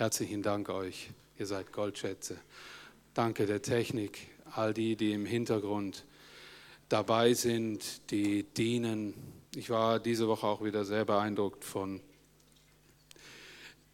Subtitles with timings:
[0.00, 1.10] Herzlichen Dank euch.
[1.38, 2.38] Ihr seid Goldschätze.
[3.12, 6.06] Danke der Technik, all die, die im Hintergrund
[6.88, 9.12] dabei sind, die dienen.
[9.54, 12.00] Ich war diese Woche auch wieder sehr beeindruckt von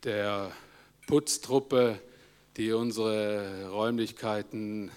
[0.05, 0.53] der
[1.09, 2.01] Putztruppe,
[2.57, 4.93] die unsere Räumlichkeiten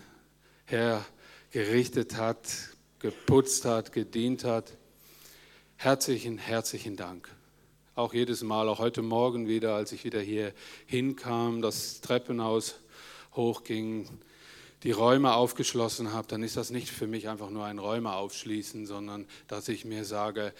[0.66, 2.48] hergerichtet hat,
[3.00, 4.78] geputzt hat, gedient hat.
[5.76, 7.32] Herzlichen, herzlichen Dank.
[8.00, 10.54] Auch jedes Mal, auch heute Morgen wieder, als ich wieder hier
[10.86, 12.76] hinkam, das Treppenhaus
[13.36, 14.08] hochging,
[14.84, 18.86] die Räume aufgeschlossen habe, dann ist das nicht für mich einfach nur ein Räume aufschließen,
[18.86, 20.54] sondern dass ich mir sage,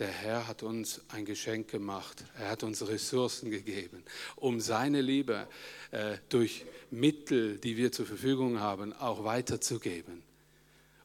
[0.00, 2.24] der Herr hat uns ein Geschenk gemacht.
[2.36, 4.02] Er hat uns Ressourcen gegeben,
[4.34, 5.46] um seine Liebe
[5.92, 10.24] äh, durch Mittel, die wir zur Verfügung haben, auch weiterzugeben.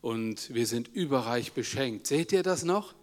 [0.01, 2.07] Und wir sind überreich beschenkt.
[2.07, 2.95] Seht ihr das noch?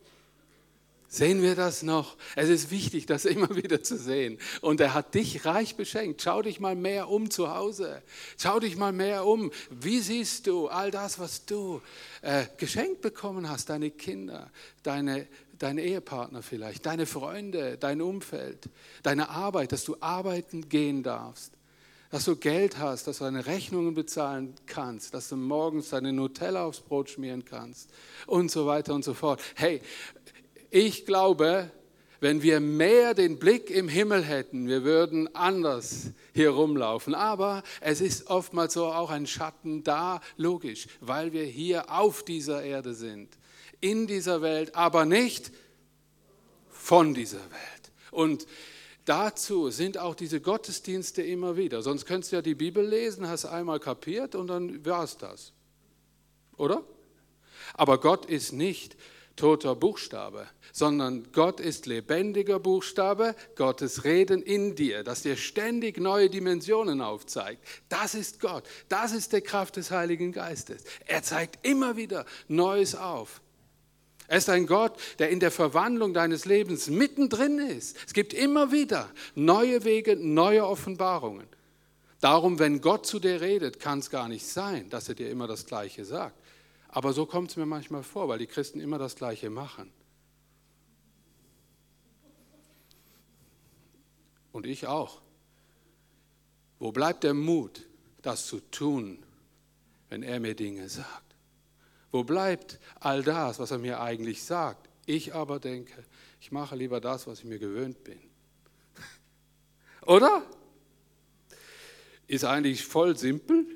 [1.15, 2.17] Sehen wir das noch?
[2.37, 4.39] Es ist wichtig, das immer wieder zu sehen.
[4.63, 6.23] Und er hat dich reich beschenkt.
[6.23, 8.01] Schau dich mal mehr um zu Hause.
[8.39, 9.51] Schau dich mal mehr um.
[9.69, 11.83] Wie siehst du all das, was du
[12.23, 13.69] äh, geschenkt bekommen hast?
[13.69, 14.51] Deine Kinder,
[14.85, 18.71] deine, dein Ehepartner vielleicht, deine Freunde, dein Umfeld,
[19.03, 21.53] deine Arbeit, dass du arbeiten gehen darfst.
[22.09, 26.65] Dass du Geld hast, dass du deine Rechnungen bezahlen kannst, dass du morgens deine Nutella
[26.65, 27.91] aufs Brot schmieren kannst
[28.27, 29.41] und so weiter und so fort.
[29.55, 29.81] Hey,
[30.73, 31.71] ich glaube,
[32.21, 37.15] wenn wir mehr den Blick im Himmel hätten, wir würden anders hier rumlaufen.
[37.15, 42.63] Aber es ist oftmals so auch ein Schatten da, logisch, weil wir hier auf dieser
[42.63, 43.37] Erde sind,
[43.81, 45.53] in dieser Welt, aber nicht
[46.71, 47.93] von dieser Welt.
[48.11, 48.47] Und
[49.05, 51.83] dazu sind auch diese Gottesdienste immer wieder.
[51.83, 55.53] Sonst könntest du ja die Bibel lesen, hast einmal kapiert und dann war es das.
[56.57, 56.83] Oder?
[57.75, 58.97] Aber Gott ist nicht
[59.37, 66.31] toter Buchstabe, sondern Gott ist lebendiger Buchstabe, Gottes Reden in dir, das dir ständig neue
[66.31, 67.63] Dimensionen aufzeigt.
[67.89, 70.83] Das ist Gott, das ist die Kraft des Heiligen Geistes.
[71.07, 73.43] Er zeigt immer wieder Neues auf.
[74.29, 77.99] Er ist ein Gott, der in der Verwandlung deines Lebens mittendrin ist.
[78.07, 81.47] Es gibt immer wieder neue Wege, neue Offenbarungen.
[82.21, 85.49] Darum, wenn Gott zu dir redet, kann es gar nicht sein, dass er dir immer
[85.49, 86.37] das Gleiche sagt.
[86.89, 89.93] Aber so kommt es mir manchmal vor, weil die Christen immer das Gleiche machen.
[94.53, 95.21] Und ich auch.
[96.79, 97.87] Wo bleibt der Mut,
[98.23, 99.25] das zu tun,
[100.09, 101.35] wenn er mir Dinge sagt?
[102.11, 104.89] Wo bleibt all das, was er mir eigentlich sagt?
[105.07, 106.05] Ich aber denke,
[106.41, 108.21] ich mache lieber das, was ich mir gewöhnt bin.
[110.03, 110.45] Oder?
[112.27, 113.67] Ist eigentlich voll simpel,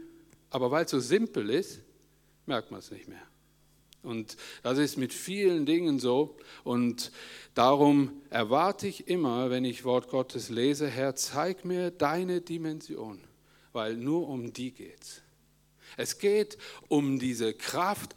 [0.51, 1.81] aber weil es so simpel ist,
[2.45, 3.27] merkt man es nicht mehr.
[4.07, 6.37] Und das ist mit vielen Dingen so.
[6.65, 7.13] Und
[7.55, 13.21] darum erwarte ich immer, wenn ich Wort Gottes lese, Herr, zeig mir deine Dimension,
[13.73, 15.23] weil nur um die geht's.
[15.97, 16.59] Es geht
[16.89, 18.15] um diese Kraft,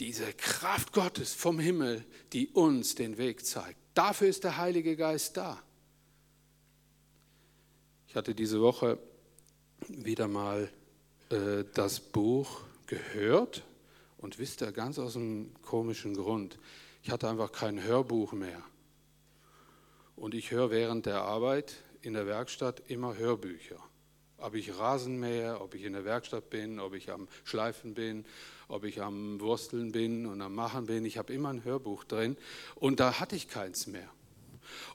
[0.00, 3.78] diese Kraft Gottes vom Himmel, die uns den Weg zeigt.
[3.94, 5.62] Dafür ist der Heilige Geist da.
[8.08, 8.98] Ich hatte diese Woche
[9.88, 10.70] wieder mal
[11.30, 13.64] äh, das Buch gehört
[14.18, 16.58] und wisst ihr, ganz aus einem komischen Grund.
[17.02, 18.62] Ich hatte einfach kein Hörbuch mehr.
[20.16, 23.78] Und ich höre während der Arbeit in der Werkstatt immer Hörbücher.
[24.36, 28.24] Ob ich Rasenmäher, ob ich in der Werkstatt bin, ob ich am Schleifen bin,
[28.68, 31.04] ob ich am Wursteln bin und am Machen bin.
[31.04, 32.36] Ich habe immer ein Hörbuch drin
[32.74, 34.08] und da hatte ich keins mehr.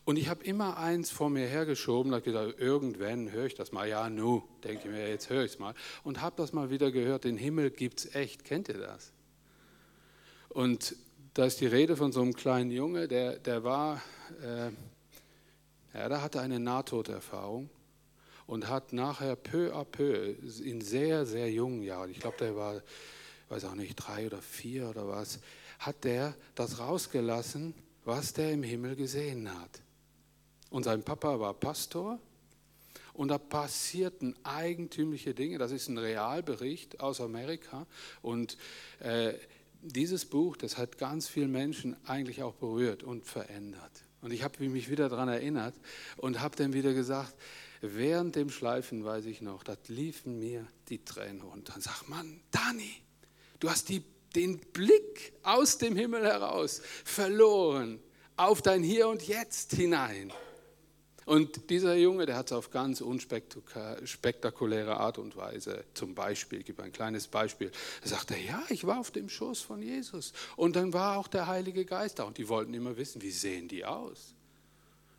[0.06, 3.88] Und ich habe immer eins vor mir hergeschoben, da gedacht, irgendwann höre ich das mal.
[3.88, 5.73] Ja, nu, denke ich mir, jetzt höre ich es mal.
[6.03, 8.44] Und habe das mal wieder gehört, den Himmel gibt es echt.
[8.44, 9.12] Kennt ihr das?
[10.53, 10.95] Und
[11.33, 14.01] da ist die Rede von so einem kleinen Junge, der, der war,
[14.43, 14.69] äh,
[15.97, 17.71] ja, der hatte eine Nahtoderfahrung
[18.45, 22.81] und hat nachher peu à peu in sehr, sehr jungen Jahren, ich glaube, der war,
[23.49, 25.39] weiß auch nicht, drei oder vier oder was,
[25.79, 27.73] hat der das rausgelassen,
[28.05, 29.81] was der im Himmel gesehen hat.
[30.69, 32.19] Und sein Papa war Pastor
[33.13, 35.57] und da passierten eigentümliche Dinge.
[35.57, 37.88] Das ist ein Realbericht aus Amerika.
[38.21, 38.57] Und
[38.99, 39.33] äh,
[39.83, 43.91] dieses Buch, das hat ganz viele Menschen eigentlich auch berührt und verändert.
[44.21, 45.75] Und ich habe mich wieder daran erinnert
[46.18, 47.35] und habe dann wieder gesagt,
[47.81, 51.75] während dem Schleifen weiß ich noch, da liefen mir die Tränen runter.
[51.75, 53.01] Und sag, Mann, Dani,
[53.59, 54.03] du hast die
[54.35, 58.00] den Blick aus dem Himmel heraus verloren
[58.35, 60.31] auf dein Hier und Jetzt hinein.
[61.25, 66.65] Und dieser Junge, der hat es auf ganz unspektakuläre Art und Weise, zum Beispiel, ich
[66.65, 67.71] gebe ein kleines Beispiel,
[68.01, 70.33] er sagte, ja, ich war auf dem Schoß von Jesus.
[70.55, 73.67] Und dann war auch der Heilige Geist da und die wollten immer wissen, wie sehen
[73.67, 74.35] die aus?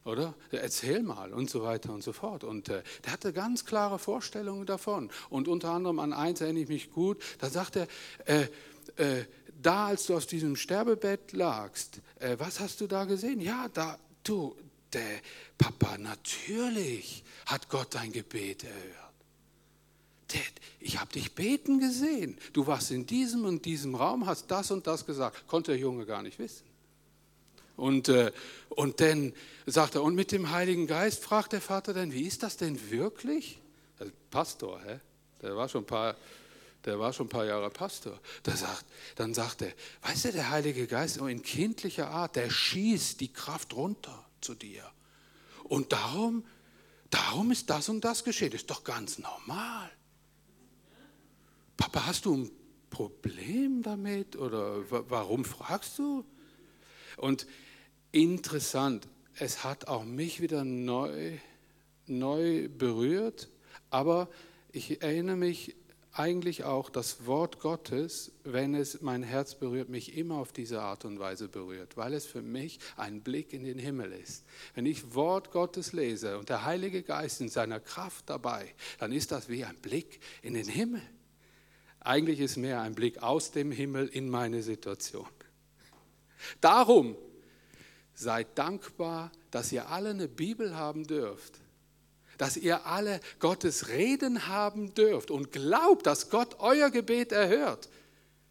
[0.04, 0.34] oder?
[0.50, 2.44] Erzähl mal und so weiter und so fort.
[2.44, 5.10] Und äh, der hatte ganz klare Vorstellungen davon.
[5.30, 7.88] Und unter anderem an eins erinnere ich mich gut, da sagt er,
[8.26, 8.42] äh,
[8.96, 9.24] äh,
[9.62, 13.40] da als du auf diesem Sterbebett lagst, äh, was hast du da gesehen?
[13.40, 14.54] Ja, da, du,
[14.94, 15.20] der
[15.58, 19.04] Papa, natürlich hat Gott dein Gebet erhört.
[20.80, 22.38] Ich habe dich beten gesehen.
[22.52, 25.46] Du warst in diesem und diesem Raum, hast das und das gesagt.
[25.46, 26.64] Konnte der Junge gar nicht wissen.
[27.76, 28.32] Und, äh,
[28.68, 29.32] und dann
[29.66, 32.90] sagt er, und mit dem Heiligen Geist fragt der Vater dann, wie ist das denn
[32.90, 33.58] wirklich?
[33.98, 35.00] Also Pastor, hä?
[35.42, 36.16] der war schon ein paar,
[36.84, 38.18] der war schon ein paar Jahre Pastor.
[38.42, 38.84] Da sagt,
[39.16, 43.74] dann sagt er, weißt du, der Heilige Geist in kindlicher Art, der schießt die Kraft
[43.74, 44.84] runter zu dir.
[45.64, 46.44] Und darum,
[47.10, 48.52] darum ist das und das geschehen.
[48.52, 49.90] Ist doch ganz normal.
[51.76, 52.50] Papa, hast du ein
[52.90, 56.24] Problem damit oder warum fragst du?
[57.16, 57.46] Und
[58.12, 61.38] interessant, es hat auch mich wieder neu,
[62.06, 63.48] neu berührt,
[63.90, 64.28] aber
[64.70, 65.74] ich erinnere mich
[66.16, 71.04] eigentlich auch, das Wort Gottes, wenn es mein Herz berührt, mich immer auf diese Art
[71.04, 74.44] und Weise berührt, weil es für mich ein Blick in den Himmel ist.
[74.74, 79.32] Wenn ich Wort Gottes lese und der Heilige Geist in seiner Kraft dabei, dann ist
[79.32, 81.02] das wie ein Blick in den Himmel.
[81.98, 85.26] Eigentlich ist mehr ein Blick aus dem Himmel in meine Situation.
[86.60, 87.16] Darum
[88.14, 91.63] seid dankbar, dass ihr alle eine Bibel haben dürft,
[92.38, 97.88] dass ihr alle Gottes Reden haben dürft und glaubt, dass Gott euer Gebet erhört.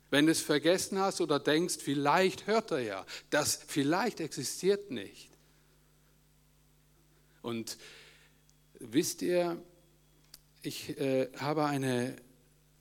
[0.10, 5.30] Wenn du es vergessen hast oder denkst, vielleicht hört er ja, das vielleicht existiert nicht.
[7.42, 7.78] Und
[8.80, 9.62] wisst ihr,
[10.62, 12.16] ich äh, habe eine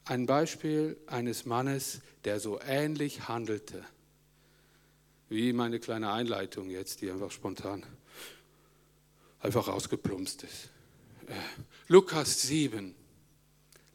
[0.05, 3.85] ein Beispiel eines Mannes, der so ähnlich handelte,
[5.29, 7.85] wie meine kleine Einleitung jetzt, die einfach spontan
[9.41, 10.71] einfach rausgeplumpst ist.
[11.89, 12.95] Lukas 7.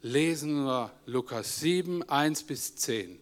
[0.02, 3.18] Lesen wir Lukas 7, 1 bis 10.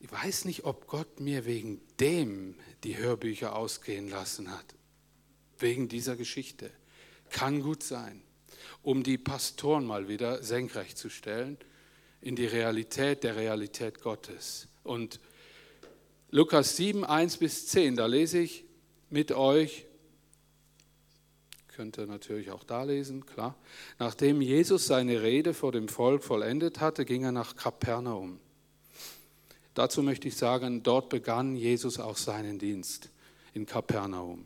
[0.00, 4.74] Ich weiß nicht, ob Gott mir wegen dem die Hörbücher ausgehen lassen hat.
[5.58, 6.70] Wegen dieser Geschichte.
[7.30, 8.22] Kann gut sein
[8.82, 11.56] um die Pastoren mal wieder senkrecht zu stellen
[12.20, 14.68] in die Realität der Realität Gottes.
[14.82, 15.20] Und
[16.30, 18.64] Lukas 7, 1 bis 10, da lese ich
[19.10, 19.86] mit euch,
[21.74, 23.56] könnt ihr natürlich auch da lesen, klar.
[23.98, 28.38] Nachdem Jesus seine Rede vor dem Volk vollendet hatte, ging er nach Kapernaum.
[29.74, 33.08] Dazu möchte ich sagen, dort begann Jesus auch seinen Dienst
[33.54, 34.44] in Kapernaum.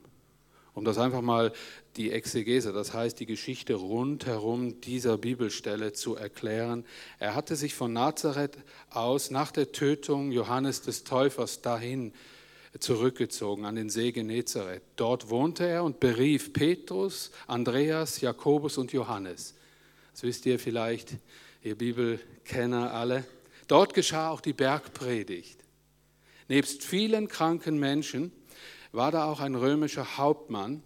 [0.72, 1.52] Um das einfach mal
[1.96, 6.84] die Exegese, das heißt die Geschichte rundherum dieser Bibelstelle zu erklären.
[7.18, 8.58] Er hatte sich von Nazareth
[8.90, 12.12] aus nach der Tötung Johannes des Täufers dahin
[12.78, 14.82] zurückgezogen an den See Genezareth.
[14.96, 19.54] Dort wohnte er und berief Petrus, Andreas, Jakobus und Johannes.
[20.12, 21.16] Das wisst ihr vielleicht,
[21.62, 23.24] ihr Bibelkenner alle.
[23.68, 25.58] Dort geschah auch die Bergpredigt.
[26.48, 28.32] Nebst vielen kranken Menschen
[28.92, 30.82] war da auch ein römischer Hauptmann,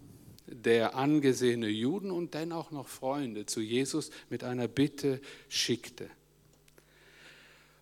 [0.47, 6.09] der angesehene Juden und dann auch noch Freunde zu Jesus mit einer Bitte schickte,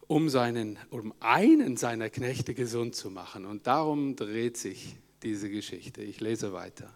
[0.09, 3.45] um, seinen, um einen seiner Knechte gesund zu machen.
[3.45, 6.01] Und darum dreht sich diese Geschichte.
[6.01, 6.89] Ich lese weiter.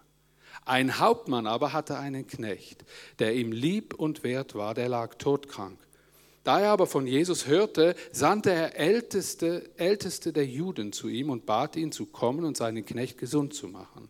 [0.64, 2.84] Ein Hauptmann aber hatte einen Knecht,
[3.20, 5.78] der ihm lieb und wert war, der lag todkrank.
[6.42, 11.46] Da er aber von Jesus hörte, sandte er Älteste, Älteste der Juden zu ihm und
[11.46, 14.08] bat ihn zu kommen und seinen Knecht gesund zu machen.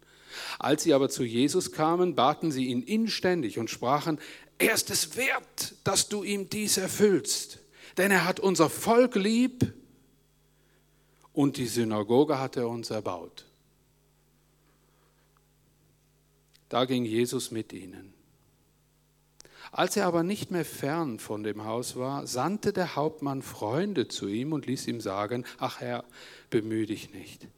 [0.58, 4.18] Als sie aber zu Jesus kamen, baten sie ihn inständig und sprachen,
[4.56, 7.60] er ist es wert, dass du ihm dies erfüllst,
[7.96, 9.72] denn er hat unser Volk lieb
[11.32, 13.46] und die Synagoge hat er uns erbaut.
[16.68, 18.14] Da ging Jesus mit ihnen.
[19.70, 24.28] Als er aber nicht mehr fern von dem Haus war, sandte der Hauptmann Freunde zu
[24.28, 26.04] ihm und ließ ihm sagen, ach Herr,
[26.50, 27.48] bemühe dich nicht.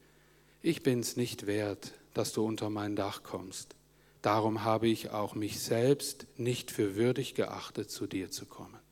[0.62, 3.76] Ich bin's nicht wert, dass du unter mein Dach kommst.
[4.23, 8.86] Darum habe ich auch mich selbst nicht für würdig geachtet, zu dir zu kommen.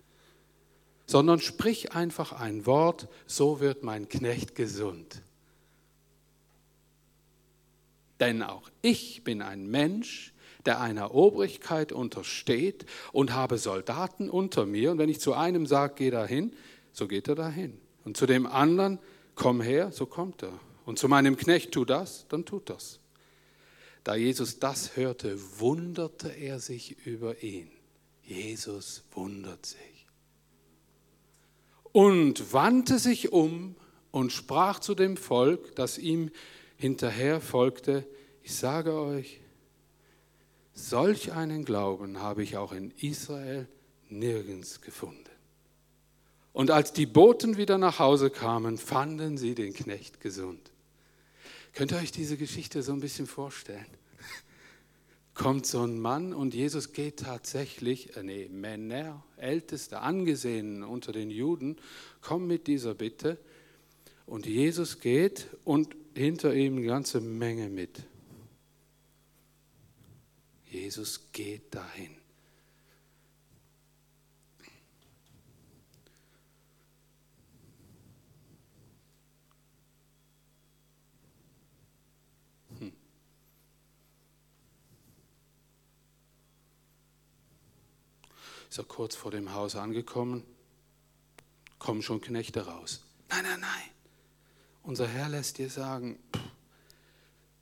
[1.07, 5.23] Sondern sprich einfach ein Wort, so wird mein Knecht gesund.
[8.21, 10.33] Denn auch ich bin ein Mensch,
[10.65, 14.93] der einer Obrigkeit untersteht und habe Soldaten unter mir.
[14.93, 16.53] Und wenn ich zu einem sage, geh dahin,
[16.93, 17.79] so geht er dahin.
[18.05, 18.99] Und zu dem anderen,
[19.35, 20.59] komm her, so kommt er.
[20.87, 23.01] Und zu meinem Knecht, tu das, dann tut das.
[24.05, 27.71] Da Jesus das hörte, wunderte er sich über ihn.
[28.23, 29.94] Jesus wundert sich.
[31.95, 33.77] Und wandte sich um
[34.11, 36.31] und sprach zu dem Volk, das ihm
[36.77, 38.05] hinterher folgte,
[38.43, 39.41] ich sage euch,
[40.75, 43.69] Solch einen Glauben habe ich auch in Israel
[44.09, 45.23] nirgends gefunden.
[46.53, 50.73] Und als die Boten wieder nach Hause kamen, fanden sie den Knecht gesund.
[51.75, 53.87] Könnt ihr euch diese Geschichte so ein bisschen vorstellen?
[55.35, 61.31] Kommt so ein Mann und Jesus geht tatsächlich, äh, nee, Männer, Älteste, Angesehenen unter den
[61.31, 61.77] Juden,
[62.21, 63.39] kommen mit dieser Bitte
[64.27, 68.05] und Jesus geht und hinter ihm eine ganze Menge mit.
[70.71, 72.24] Jesus geht dahin.
[88.75, 90.43] Ist er kurz vor dem Haus angekommen,
[91.79, 93.05] kommen schon Knechte raus.
[93.29, 93.91] Nein, nein, nein.
[94.83, 96.19] Unser Herr lässt dir sagen,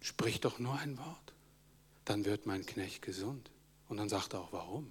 [0.01, 1.35] sprich doch nur ein Wort,
[2.07, 3.51] dann wird mein Knecht gesund.
[3.91, 4.91] Und dann sagt er auch, warum?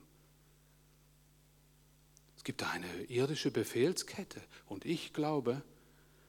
[2.37, 5.63] Es gibt eine irdische Befehlskette und ich glaube,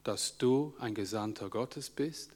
[0.04, 2.30] dass du ein Gesandter Gottes bist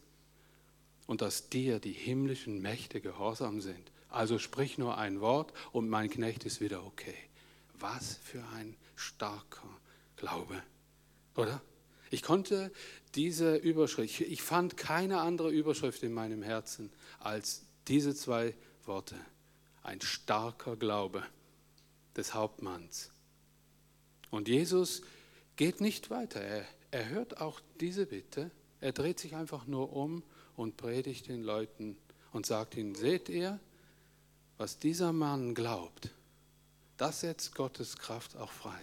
[1.06, 3.92] und dass dir die himmlischen Mächte gehorsam sind.
[4.10, 7.16] Also sprich nur ein Wort und mein Knecht ist wieder okay.
[7.78, 9.68] Was für ein starker
[10.16, 10.62] Glaube,
[11.34, 11.60] oder?
[12.10, 12.72] Ich konnte
[13.14, 18.54] diese Überschrift, ich fand keine andere Überschrift in meinem Herzen als diese zwei
[18.84, 19.16] Worte.
[19.82, 21.24] Ein starker Glaube
[22.16, 23.10] des Hauptmanns.
[24.30, 25.02] Und Jesus
[25.56, 26.40] geht nicht weiter.
[26.40, 28.50] Er, er hört auch diese Bitte.
[28.80, 30.22] Er dreht sich einfach nur um
[30.56, 31.96] und predigt den Leuten
[32.32, 33.60] und sagt ihnen, seht ihr,
[34.58, 36.10] was dieser Mann glaubt,
[36.96, 38.80] das setzt Gottes Kraft auch frei.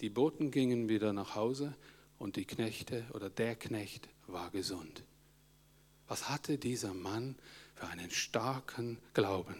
[0.00, 1.74] Die Boten gingen wieder nach Hause
[2.18, 5.02] und die Knechte oder der Knecht war gesund.
[6.06, 7.36] Was hatte dieser Mann
[7.74, 9.56] für einen starken Glauben?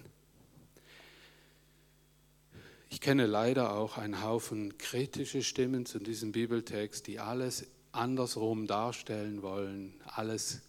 [2.91, 9.43] Ich kenne leider auch einen Haufen kritische Stimmen zu diesem Bibeltext, die alles andersrum darstellen
[9.43, 10.63] wollen, alles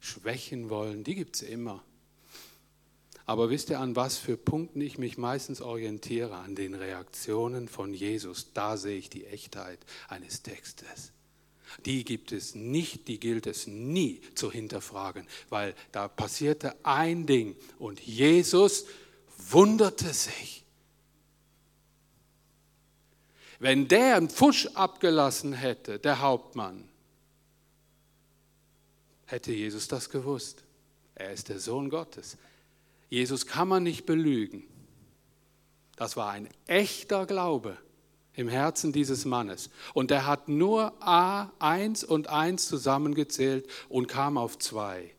[0.00, 1.04] schwächen wollen.
[1.04, 1.84] Die gibt es immer.
[3.26, 6.36] Aber wisst ihr, an was für Punkten ich mich meistens orientiere?
[6.36, 8.52] An den Reaktionen von Jesus.
[8.54, 11.12] Da sehe ich die Echtheit eines Textes.
[11.84, 17.56] Die gibt es nicht, die gilt es nie zu hinterfragen, weil da passierte ein Ding
[17.80, 18.86] und Jesus
[19.50, 20.64] wunderte sich.
[23.58, 26.88] Wenn der einen Pfusch abgelassen hätte, der Hauptmann,
[29.24, 30.62] hätte Jesus das gewusst.
[31.14, 32.36] Er ist der Sohn Gottes.
[33.08, 34.64] Jesus kann man nicht belügen.
[35.96, 37.78] Das war ein echter Glaube
[38.34, 39.70] im Herzen dieses Mannes.
[39.94, 45.10] Und er hat nur A, 1 und 1 zusammengezählt und kam auf 2.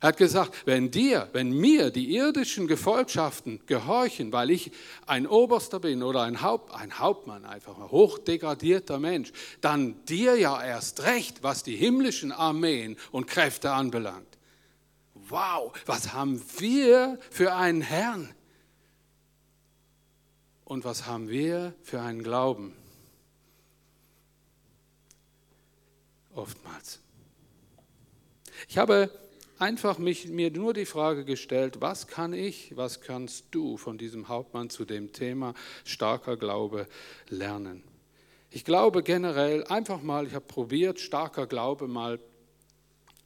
[0.00, 4.72] Er hat gesagt, wenn dir, wenn mir die irdischen Gefolgschaften gehorchen, weil ich
[5.06, 10.62] ein Oberster bin oder ein, Haupt, ein Hauptmann, einfach ein hochdegradierter Mensch, dann dir ja
[10.62, 14.31] erst recht, was die himmlischen Armeen und Kräfte anbelangt
[15.32, 18.32] wow, was haben wir für einen Herrn?
[20.64, 22.76] Und was haben wir für einen Glauben?
[26.34, 27.00] Oftmals.
[28.68, 29.10] Ich habe
[29.58, 34.28] einfach mich, mir nur die Frage gestellt, was kann ich, was kannst du von diesem
[34.28, 36.86] Hauptmann zu dem Thema starker Glaube
[37.28, 37.82] lernen?
[38.50, 42.18] Ich glaube generell einfach mal, ich habe probiert, starker Glaube mal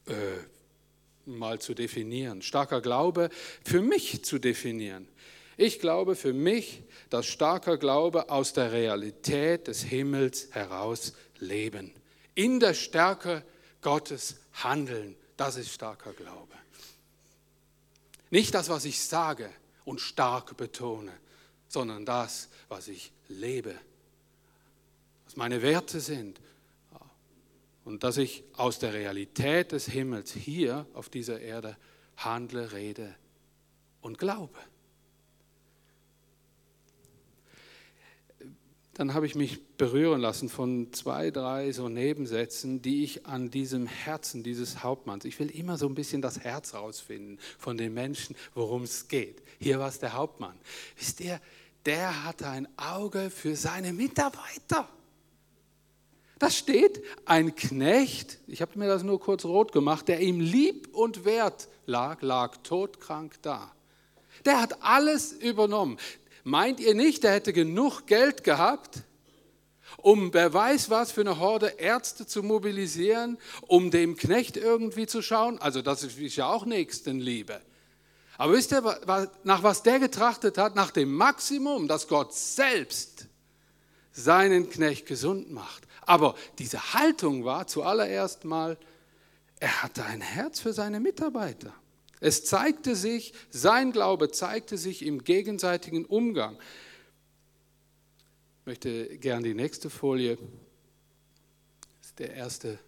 [0.05, 0.13] äh,
[1.27, 3.29] mal zu definieren, starker Glaube
[3.63, 5.07] für mich zu definieren.
[5.57, 11.91] Ich glaube für mich, dass starker Glaube aus der Realität des Himmels heraus leben.
[12.35, 13.43] In der Stärke
[13.81, 15.15] Gottes handeln.
[15.35, 16.53] Das ist starker Glaube.
[18.29, 19.49] Nicht das, was ich sage
[19.85, 21.13] und stark betone,
[21.67, 23.75] sondern das, was ich lebe.
[25.25, 26.39] Was meine Werte sind
[27.87, 31.77] und dass ich aus der Realität des Himmels hier auf dieser Erde
[32.17, 33.15] handle, rede
[34.01, 34.59] und glaube.
[38.93, 43.87] Dann habe ich mich berühren lassen von zwei, drei so Nebensätzen, die ich an diesem
[43.87, 48.35] Herzen dieses Hauptmanns, ich will immer so ein bisschen das Herz rausfinden von den Menschen,
[48.53, 49.41] worum es geht.
[49.59, 50.57] Hier war es der Hauptmann.
[50.97, 51.39] Wisst ihr,
[51.85, 54.89] der hatte ein Auge für seine Mitarbeiter.
[56.39, 60.95] Da steht ein Knecht, ich habe mir das nur kurz rot gemacht, der ihm lieb
[60.95, 63.71] und wert lag, lag todkrank da.
[64.45, 65.97] Der hat alles übernommen.
[66.43, 68.99] Meint ihr nicht, der hätte genug Geld gehabt,
[69.97, 75.21] um wer weiß was für eine Horde Ärzte zu mobilisieren, um dem Knecht irgendwie zu
[75.21, 75.59] schauen.
[75.59, 77.61] Also das ist ja auch Nächstenliebe.
[78.37, 78.83] Aber wisst ihr,
[79.43, 80.75] nach was der getrachtet hat?
[80.75, 83.25] Nach dem Maximum, dass Gott selbst
[84.11, 85.86] seinen Knecht gesund macht.
[86.07, 88.77] Aber diese Haltung war zuallererst mal,
[89.59, 91.73] er hatte ein Herz für seine Mitarbeiter.
[92.21, 96.57] Es zeigte sich, sein Glaube zeigte sich im gegenseitigen Umgang.
[98.61, 100.37] Ich möchte gerne die nächste Folie.
[100.37, 102.79] Das ist der erste.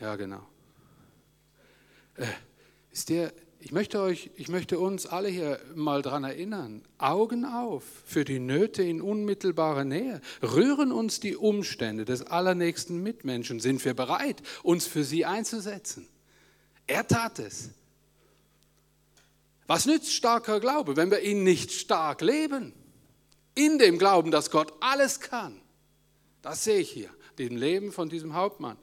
[0.00, 0.44] Ja, genau.
[2.16, 2.26] Äh,
[2.90, 3.32] ist der,
[3.64, 8.40] ich möchte euch, ich möchte uns alle hier mal daran erinnern, Augen auf für die
[8.40, 10.20] Nöte in unmittelbarer Nähe.
[10.42, 13.60] Rühren uns die Umstände des allernächsten Mitmenschen.
[13.60, 16.08] Sind wir bereit, uns für sie einzusetzen?
[16.88, 17.70] Er tat es.
[19.68, 22.72] Was nützt starker Glaube, wenn wir ihn nicht stark leben?
[23.54, 25.60] In dem Glauben, dass Gott alles kann.
[26.42, 28.76] Das sehe ich hier, dem Leben von diesem Hauptmann.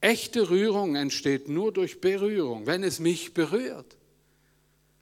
[0.00, 3.96] Echte Rührung entsteht nur durch Berührung, wenn es mich berührt.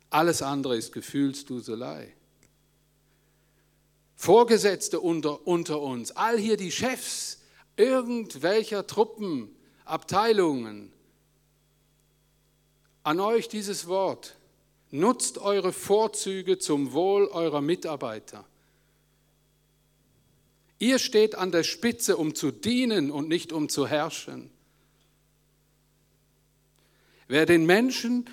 [0.09, 2.15] Alles andere ist Gefühlsduselei.
[4.15, 7.43] Vorgesetzte unter, unter uns, all hier die Chefs
[7.77, 10.91] irgendwelcher Truppen, Abteilungen,
[13.03, 14.37] an euch dieses Wort.
[14.91, 18.47] Nutzt eure Vorzüge zum Wohl eurer Mitarbeiter.
[20.79, 24.51] Ihr steht an der Spitze, um zu dienen und nicht um zu herrschen.
[27.29, 28.29] Wer den Menschen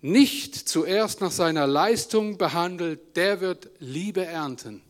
[0.00, 4.82] nicht zuerst nach seiner Leistung behandelt, der wird Liebe ernten.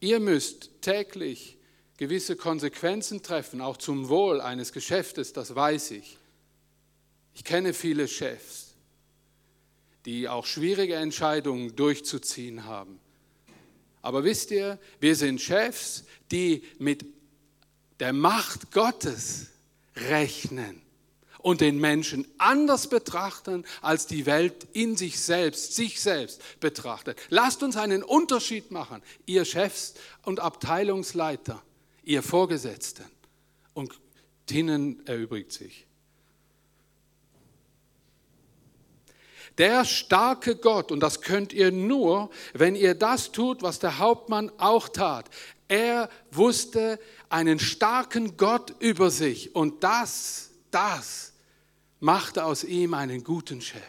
[0.00, 1.56] Ihr müsst täglich
[1.96, 6.18] gewisse Konsequenzen treffen, auch zum Wohl eines Geschäftes, das weiß ich.
[7.34, 8.74] Ich kenne viele Chefs,
[10.04, 13.00] die auch schwierige Entscheidungen durchzuziehen haben.
[14.02, 17.06] Aber wisst ihr, wir sind Chefs, die mit
[18.04, 19.46] der Macht Gottes
[19.96, 20.82] rechnen
[21.38, 27.18] und den Menschen anders betrachten, als die Welt in sich selbst, sich selbst betrachtet.
[27.30, 31.62] Lasst uns einen Unterschied machen, ihr Chefs und Abteilungsleiter,
[32.02, 33.06] ihr Vorgesetzten.
[33.72, 33.98] Und
[34.44, 35.86] Tinnen erübrigt sich.
[39.56, 44.52] Der starke Gott, und das könnt ihr nur, wenn ihr das tut, was der Hauptmann
[44.58, 45.30] auch tat.
[45.68, 46.98] Er wusste
[47.34, 51.32] einen starken Gott über sich und das, das
[51.98, 53.82] machte aus ihm einen guten Chef.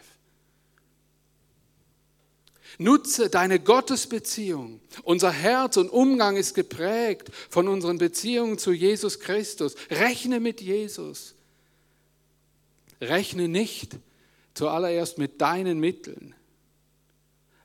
[2.78, 4.80] Nutze deine Gottesbeziehung.
[5.04, 9.76] Unser Herz und Umgang ist geprägt von unseren Beziehungen zu Jesus Christus.
[9.90, 11.36] Rechne mit Jesus.
[13.00, 13.96] Rechne nicht
[14.54, 16.34] zuallererst mit deinen Mitteln.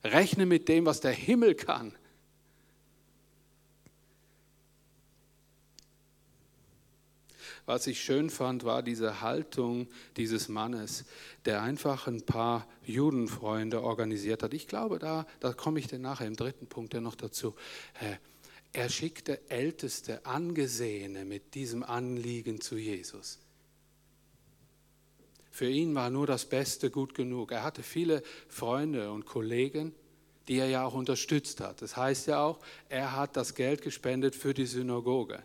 [0.03, 1.95] Rechne mit dem, was der Himmel kann.
[7.65, 11.05] Was ich schön fand, war diese Haltung dieses Mannes,
[11.45, 14.53] der einfach ein paar Judenfreunde organisiert hat.
[14.53, 17.55] Ich glaube, da, da komme ich dann nachher im dritten Punkt ja noch dazu.
[18.73, 23.39] Er schickte Älteste, Angesehene mit diesem Anliegen zu Jesus.
[25.51, 27.51] Für ihn war nur das Beste gut genug.
[27.51, 29.93] Er hatte viele Freunde und Kollegen,
[30.47, 31.81] die er ja auch unterstützt hat.
[31.81, 35.43] Das heißt ja auch, er hat das Geld gespendet für die Synagoge.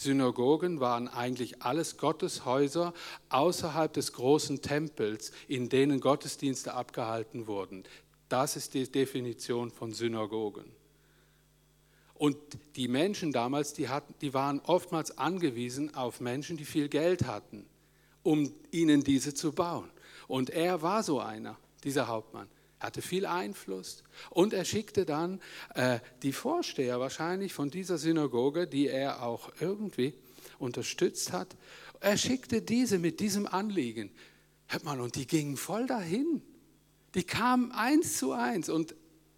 [0.00, 2.94] Synagogen waren eigentlich alles Gotteshäuser
[3.28, 7.84] außerhalb des großen Tempels, in denen Gottesdienste abgehalten wurden.
[8.30, 10.64] Das ist die Definition von Synagogen.
[12.14, 12.38] Und
[12.76, 17.66] die Menschen damals, die, hatten, die waren oftmals angewiesen auf Menschen, die viel Geld hatten,
[18.22, 19.90] um ihnen diese zu bauen.
[20.28, 22.48] Und er war so einer, dieser Hauptmann
[22.80, 25.40] hatte viel Einfluss und er schickte dann
[25.74, 30.14] äh, die Vorsteher wahrscheinlich von dieser Synagoge, die er auch irgendwie
[30.58, 31.56] unterstützt hat,
[32.00, 34.10] er schickte diese mit diesem Anliegen.
[34.66, 36.42] Hört mal, und die gingen voll dahin.
[37.14, 38.94] Die kamen eins zu eins und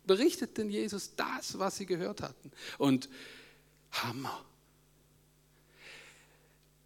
[0.06, 2.52] berichteten Jesus das, was sie gehört hatten.
[2.78, 3.08] Und
[3.90, 4.44] Hammer.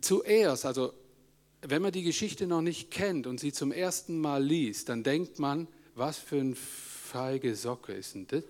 [0.01, 0.93] Zuerst, also
[1.63, 5.39] wenn man die Geschichte noch nicht kennt und sie zum ersten Mal liest, dann denkt
[5.39, 5.67] man,
[5.97, 8.45] was für ein feige Socke ist denn das?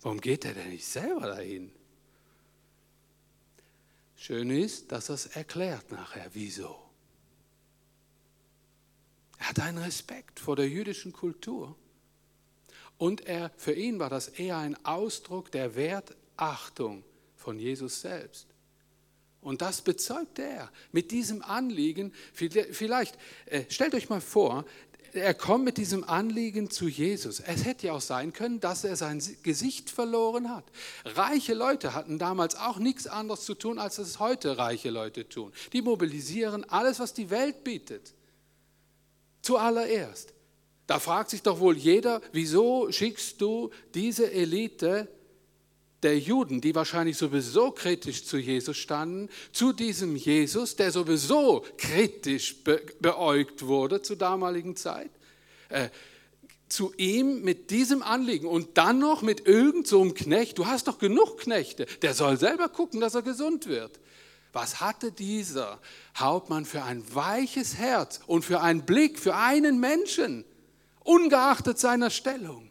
[0.00, 1.72] Warum geht er denn nicht selber dahin?
[4.16, 6.78] Schön ist, dass es erklärt nachher, wieso.
[9.38, 11.76] Er hat einen Respekt vor der jüdischen Kultur.
[12.96, 17.04] Und er, für ihn war das eher ein Ausdruck der Wertachtung
[17.34, 18.46] von Jesus selbst.
[19.42, 22.12] Und das bezeugte er mit diesem Anliegen.
[22.32, 24.64] Vielleicht, äh, stellt euch mal vor,
[25.16, 27.40] er kommt mit diesem Anliegen zu Jesus.
[27.40, 30.64] Es hätte ja auch sein können, dass er sein Gesicht verloren hat.
[31.04, 35.52] Reiche Leute hatten damals auch nichts anderes zu tun, als es heute reiche Leute tun.
[35.72, 38.14] Die mobilisieren alles, was die Welt bietet.
[39.42, 40.32] Zuallererst.
[40.86, 45.08] Da fragt sich doch wohl jeder, wieso schickst du diese Elite
[46.06, 52.62] der Juden, die wahrscheinlich sowieso kritisch zu Jesus standen, zu diesem Jesus, der sowieso kritisch
[52.62, 55.10] be beäugt wurde zur damaligen Zeit,
[55.68, 55.88] äh,
[56.68, 60.98] zu ihm mit diesem Anliegen und dann noch mit irgendeinem so Knecht, du hast doch
[60.98, 63.98] genug Knechte, der soll selber gucken, dass er gesund wird.
[64.52, 65.80] Was hatte dieser
[66.16, 70.44] Hauptmann für ein weiches Herz und für einen Blick für einen Menschen,
[71.02, 72.70] ungeachtet seiner Stellung?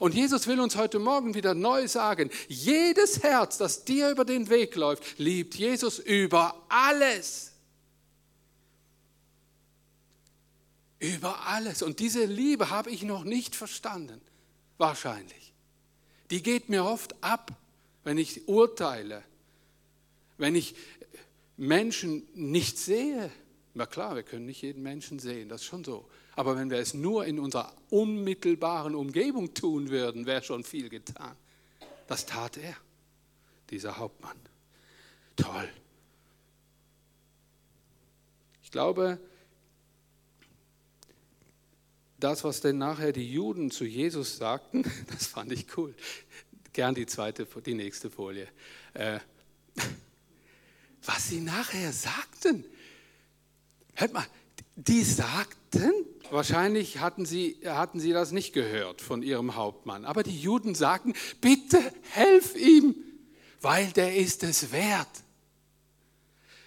[0.00, 4.48] Und Jesus will uns heute Morgen wieder neu sagen, jedes Herz, das dir über den
[4.48, 7.52] Weg läuft, liebt Jesus über alles.
[10.98, 11.82] Über alles.
[11.82, 14.20] Und diese Liebe habe ich noch nicht verstanden,
[14.78, 15.52] wahrscheinlich.
[16.30, 17.52] Die geht mir oft ab,
[18.02, 19.22] wenn ich urteile,
[20.38, 20.74] wenn ich
[21.56, 23.30] Menschen nicht sehe.
[23.74, 26.08] Na klar, wir können nicht jeden Menschen sehen, das ist schon so.
[26.36, 31.36] Aber wenn wir es nur in unserer unmittelbaren Umgebung tun würden, wäre schon viel getan.
[32.06, 32.76] Das tat er,
[33.70, 34.36] dieser Hauptmann.
[35.36, 35.68] Toll.
[38.62, 39.20] Ich glaube,
[42.18, 45.94] das, was denn nachher die Juden zu Jesus sagten, das fand ich cool.
[46.72, 48.48] Gern die zweite, die nächste Folie.
[48.94, 49.20] Äh,
[51.04, 52.64] was sie nachher sagten.
[53.94, 54.26] Hört mal,
[54.76, 55.92] die sagten,
[56.30, 60.04] Wahrscheinlich hatten sie, hatten sie das nicht gehört von ihrem Hauptmann.
[60.04, 62.96] Aber die Juden sagten, bitte helf ihm,
[63.60, 65.22] weil der ist es wert.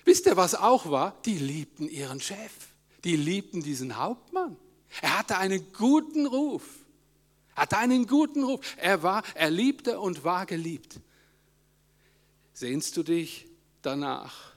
[0.05, 1.19] Wisst ihr, was auch war?
[1.25, 2.53] Die liebten ihren Chef.
[3.03, 4.55] Die liebten diesen Hauptmann.
[5.01, 6.63] Er hatte einen guten Ruf.
[7.55, 8.61] Hatte einen guten Ruf.
[8.77, 11.01] Er war, er liebte und war geliebt.
[12.53, 13.47] Sehnst du dich
[13.81, 14.53] danach,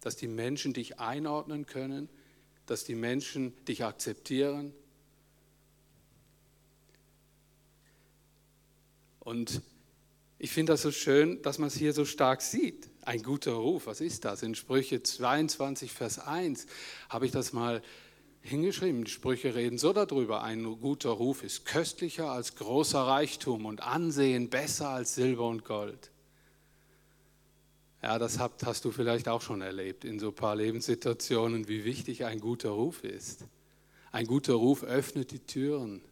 [0.00, 2.08] dass die Menschen dich einordnen können?
[2.66, 4.72] Dass die Menschen dich akzeptieren.
[9.20, 9.62] Und
[10.38, 12.88] ich finde das so schön, dass man es hier so stark sieht.
[13.02, 14.42] Ein guter Ruf, was ist das?
[14.42, 16.66] In Sprüche 22, Vers 1
[17.08, 17.82] habe ich das mal
[18.42, 19.04] hingeschrieben.
[19.04, 20.42] Die Sprüche reden so darüber.
[20.42, 26.11] Ein guter Ruf ist köstlicher als großer Reichtum und Ansehen besser als Silber und Gold.
[28.02, 32.24] Ja, das hast du vielleicht auch schon erlebt in so ein paar Lebenssituationen, wie wichtig
[32.24, 33.44] ein guter Ruf ist.
[34.10, 36.02] Ein guter Ruf öffnet die Türen,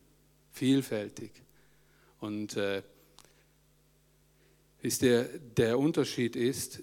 [0.52, 1.32] vielfältig.
[2.20, 2.82] Und äh,
[4.82, 6.82] ist der, der Unterschied ist,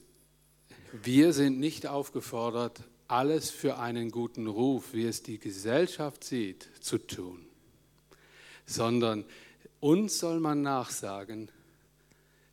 [0.91, 6.97] wir sind nicht aufgefordert, alles für einen guten Ruf, wie es die Gesellschaft sieht, zu
[6.97, 7.45] tun,
[8.65, 9.23] sondern
[9.79, 11.49] uns soll man nachsagen,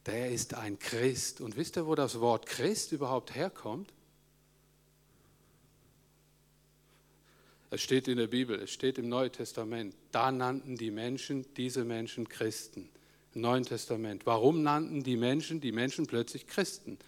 [0.06, 1.40] der ist ein Christ.
[1.40, 3.92] Und wisst ihr, wo das Wort Christ überhaupt herkommt?
[7.70, 9.96] Es steht in der Bibel, es steht im Neuen Testament.
[10.12, 12.88] Da nannten die Menschen diese Menschen Christen.
[13.34, 14.26] Im Neuen Testament.
[14.26, 16.98] Warum nannten die Menschen die Menschen plötzlich Christen?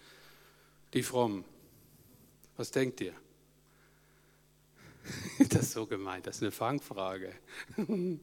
[0.93, 1.45] Die Frommen.
[2.57, 3.13] Was denkt ihr?
[5.49, 7.31] Das ist so gemeint, das ist eine Fangfrage.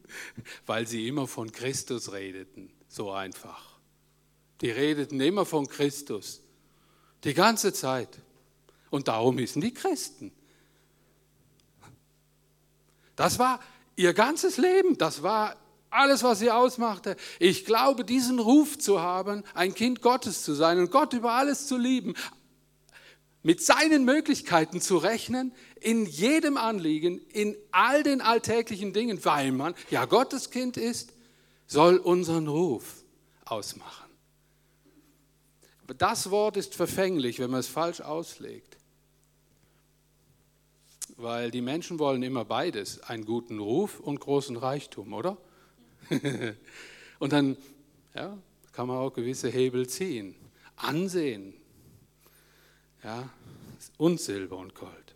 [0.67, 2.71] Weil sie immer von Christus redeten.
[2.89, 3.74] So einfach.
[4.61, 6.43] Die redeten immer von Christus.
[7.25, 8.19] Die ganze Zeit.
[8.91, 10.33] Und darum hießen die Christen.
[13.17, 13.61] Das war
[13.97, 14.99] ihr ganzes Leben.
[14.99, 15.57] Das war
[15.91, 17.17] alles, was sie ausmachte.
[17.39, 21.67] Ich glaube, diesen Ruf zu haben, ein Kind Gottes zu sein und Gott über alles
[21.67, 22.15] zu lieben,
[23.43, 29.75] mit seinen Möglichkeiten zu rechnen, in jedem Anliegen, in all den alltäglichen Dingen, weil man
[29.91, 31.13] ja Gottes Kind ist,
[31.67, 33.05] soll unseren Ruf
[33.45, 34.04] ausmachen.
[35.99, 38.77] Das Wort ist verfänglich, wenn man es falsch auslegt.
[41.17, 45.37] Weil die Menschen wollen immer beides, einen guten Ruf und großen Reichtum, oder?
[47.19, 47.57] und dann
[48.15, 48.37] ja,
[48.73, 50.35] kann man auch gewisse Hebel ziehen.
[50.77, 51.55] Ansehen.
[53.03, 53.29] Ja,
[53.99, 55.15] und Silber und Gold.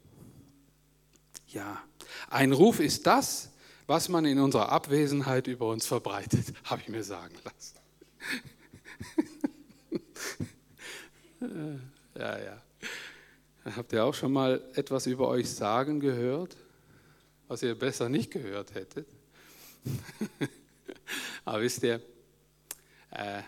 [1.48, 1.82] Ja,
[2.28, 3.50] ein Ruf ist das,
[3.86, 7.78] was man in unserer Abwesenheit über uns verbreitet, habe ich mir sagen lassen.
[11.40, 12.62] Ja, ja.
[13.64, 16.56] Habt ihr auch schon mal etwas über euch sagen gehört,
[17.48, 19.06] was ihr besser nicht gehört hättet?
[21.44, 22.00] Aber wisst ihr,
[23.10, 23.42] äh,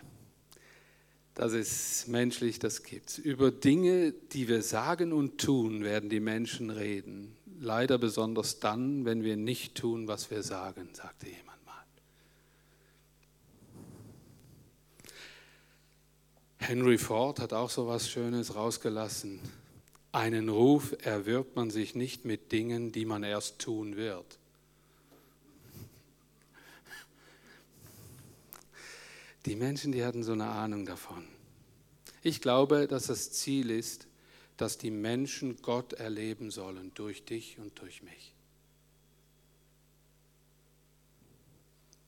[1.33, 3.17] das ist menschlich, das gibt's.
[3.17, 7.35] Über Dinge, die wir sagen und tun, werden die Menschen reden.
[7.59, 11.85] leider besonders dann, wenn wir nicht tun, was wir sagen, sagte jemand mal.
[16.61, 19.39] Henry Ford hat auch so was Schönes rausgelassen.
[20.11, 24.37] Einen Ruf erwirbt man sich nicht mit Dingen, die man erst tun wird.
[29.47, 31.25] Die Menschen, die hatten so eine Ahnung davon.
[32.21, 34.07] Ich glaube, dass das Ziel ist,
[34.55, 38.35] dass die Menschen Gott erleben sollen durch dich und durch mich.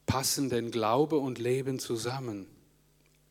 [0.05, 2.45] Passen denn Glaube und Leben zusammen?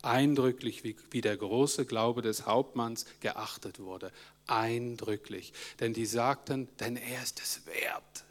[0.03, 4.11] Eindrücklich, wie, wie der große Glaube des Hauptmanns geachtet wurde.
[4.45, 5.53] Eindrücklich.
[5.79, 8.25] Denn die sagten, denn er ist es wert.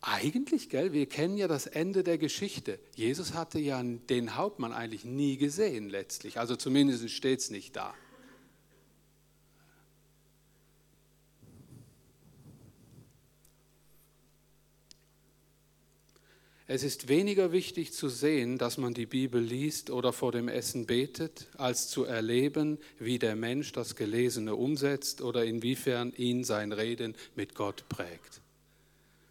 [0.00, 2.80] Eigentlich, gell, wir kennen ja das Ende der Geschichte.
[2.96, 6.40] Jesus hatte ja den Hauptmann eigentlich nie gesehen letztlich.
[6.40, 7.94] Also zumindest steht es nicht da.
[16.74, 20.86] Es ist weniger wichtig zu sehen, dass man die Bibel liest oder vor dem Essen
[20.86, 27.14] betet, als zu erleben, wie der Mensch das Gelesene umsetzt oder inwiefern ihn sein Reden
[27.36, 28.40] mit Gott prägt.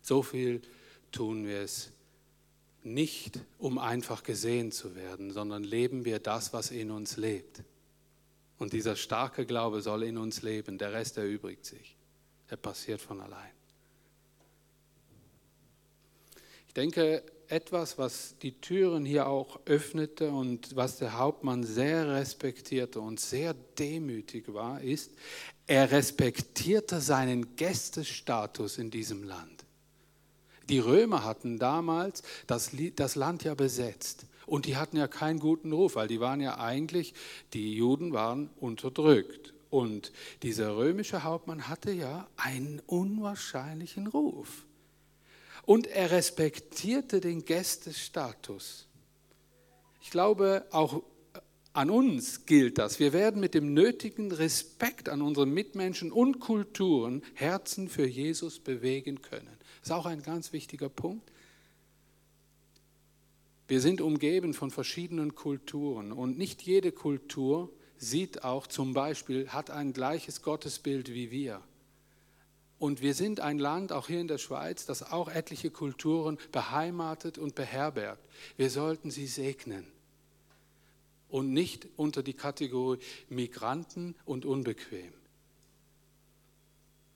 [0.03, 0.61] So viel
[1.11, 1.89] tun wir es
[2.83, 7.63] nicht, um einfach gesehen zu werden, sondern leben wir das, was in uns lebt.
[8.59, 11.97] Und dieser starke Glaube soll in uns leben, der Rest erübrigt sich.
[12.49, 13.60] Er passiert von allein.
[16.71, 23.01] Ich denke, etwas, was die Türen hier auch öffnete und was der Hauptmann sehr respektierte
[23.01, 25.11] und sehr demütig war, ist,
[25.67, 29.65] er respektierte seinen Gästestatus in diesem Land.
[30.69, 32.71] Die Römer hatten damals das,
[33.15, 34.25] Land ja besetzt.
[34.45, 37.13] Und die hatten ja keinen guten Ruf, weil die waren ja eigentlich,
[37.51, 39.53] die Juden waren unterdrückt.
[39.69, 44.65] Und dieser römische Hauptmann hatte ja einen unwahrscheinlichen Ruf.
[45.65, 48.87] Und er respektierte den Gästestatus.
[50.01, 51.03] Ich glaube, auch
[51.73, 52.99] an uns gilt das.
[52.99, 59.21] Wir werden mit dem nötigen Respekt an unsere Mitmenschen und Kulturen Herzen für Jesus bewegen
[59.21, 59.57] können.
[59.79, 61.31] Das ist auch ein ganz wichtiger Punkt.
[63.67, 69.69] Wir sind umgeben von verschiedenen Kulturen und nicht jede Kultur sieht auch zum Beispiel, hat
[69.69, 71.61] ein gleiches Gottesbild wie wir.
[72.81, 77.37] Und wir sind ein Land, auch hier in der Schweiz, das auch etliche Kulturen beheimatet
[77.37, 78.27] und beherbergt.
[78.57, 79.85] Wir sollten sie segnen
[81.29, 82.97] und nicht unter die Kategorie
[83.29, 85.13] Migranten und unbequem.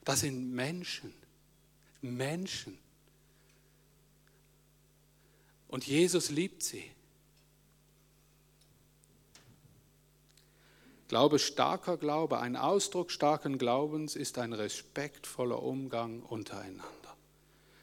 [0.03, 1.11] Das sind Menschen.
[1.99, 2.77] Menschen.
[5.67, 6.91] Und Jesus liebt sie.
[11.07, 16.83] Glaube, starker Glaube, ein Ausdruck starken Glaubens ist ein respektvoller Umgang untereinander.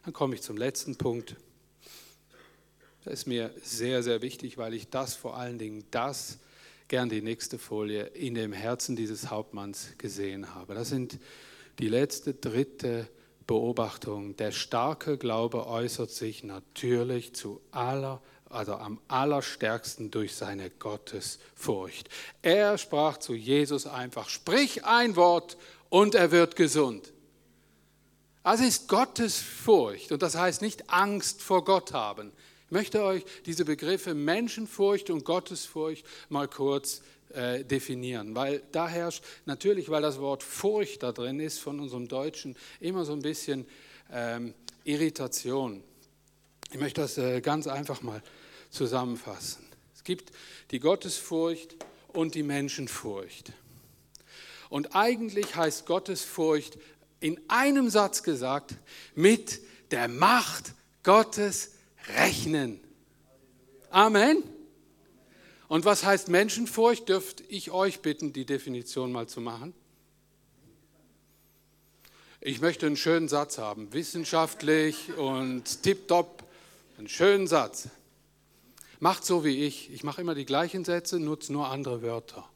[0.04, 1.36] Dann komme ich zum letzten Punkt.
[3.04, 6.38] Das ist mir sehr, sehr wichtig, weil ich das vor allen Dingen, das,
[6.88, 10.74] gern die nächste Folie, in dem Herzen dieses Hauptmanns gesehen habe.
[10.74, 11.18] Das sind
[11.78, 13.08] die letzte, dritte
[13.46, 14.36] Beobachtung.
[14.36, 18.20] Der starke Glaube äußert sich natürlich zu aller,
[18.52, 22.08] also am allerstärksten durch seine Gottesfurcht.
[22.42, 25.56] Er sprach zu Jesus einfach, sprich ein Wort
[25.88, 27.12] und er wird gesund.
[28.42, 32.32] Also ist Gottesfurcht und das heißt nicht Angst vor Gott haben.
[32.66, 37.02] Ich möchte euch diese Begriffe Menschenfurcht und Gottesfurcht mal kurz
[37.34, 38.34] äh, definieren.
[38.34, 43.04] Weil da herrscht natürlich, weil das Wort Furcht da drin ist von unserem Deutschen, immer
[43.04, 43.66] so ein bisschen
[44.10, 45.82] ähm, Irritation.
[46.72, 48.22] Ich möchte das äh, ganz einfach mal
[48.72, 49.64] zusammenfassen.
[49.94, 50.32] Es gibt
[50.72, 51.76] die Gottesfurcht
[52.08, 53.52] und die Menschenfurcht.
[54.68, 56.78] Und eigentlich heißt Gottesfurcht
[57.20, 58.74] in einem Satz gesagt,
[59.14, 59.60] mit
[59.92, 60.72] der Macht
[61.04, 61.72] Gottes
[62.16, 62.80] rechnen.
[63.90, 64.42] Amen.
[65.68, 67.08] Und was heißt Menschenfurcht?
[67.08, 69.74] Dürfte ich euch bitten, die Definition mal zu machen?
[72.40, 76.42] Ich möchte einen schönen Satz haben, wissenschaftlich und tipptopp,
[76.98, 77.88] einen schönen Satz.
[79.02, 79.92] Macht so wie ich.
[79.92, 82.48] Ich mache immer die gleichen Sätze, nutze nur andere Wörter.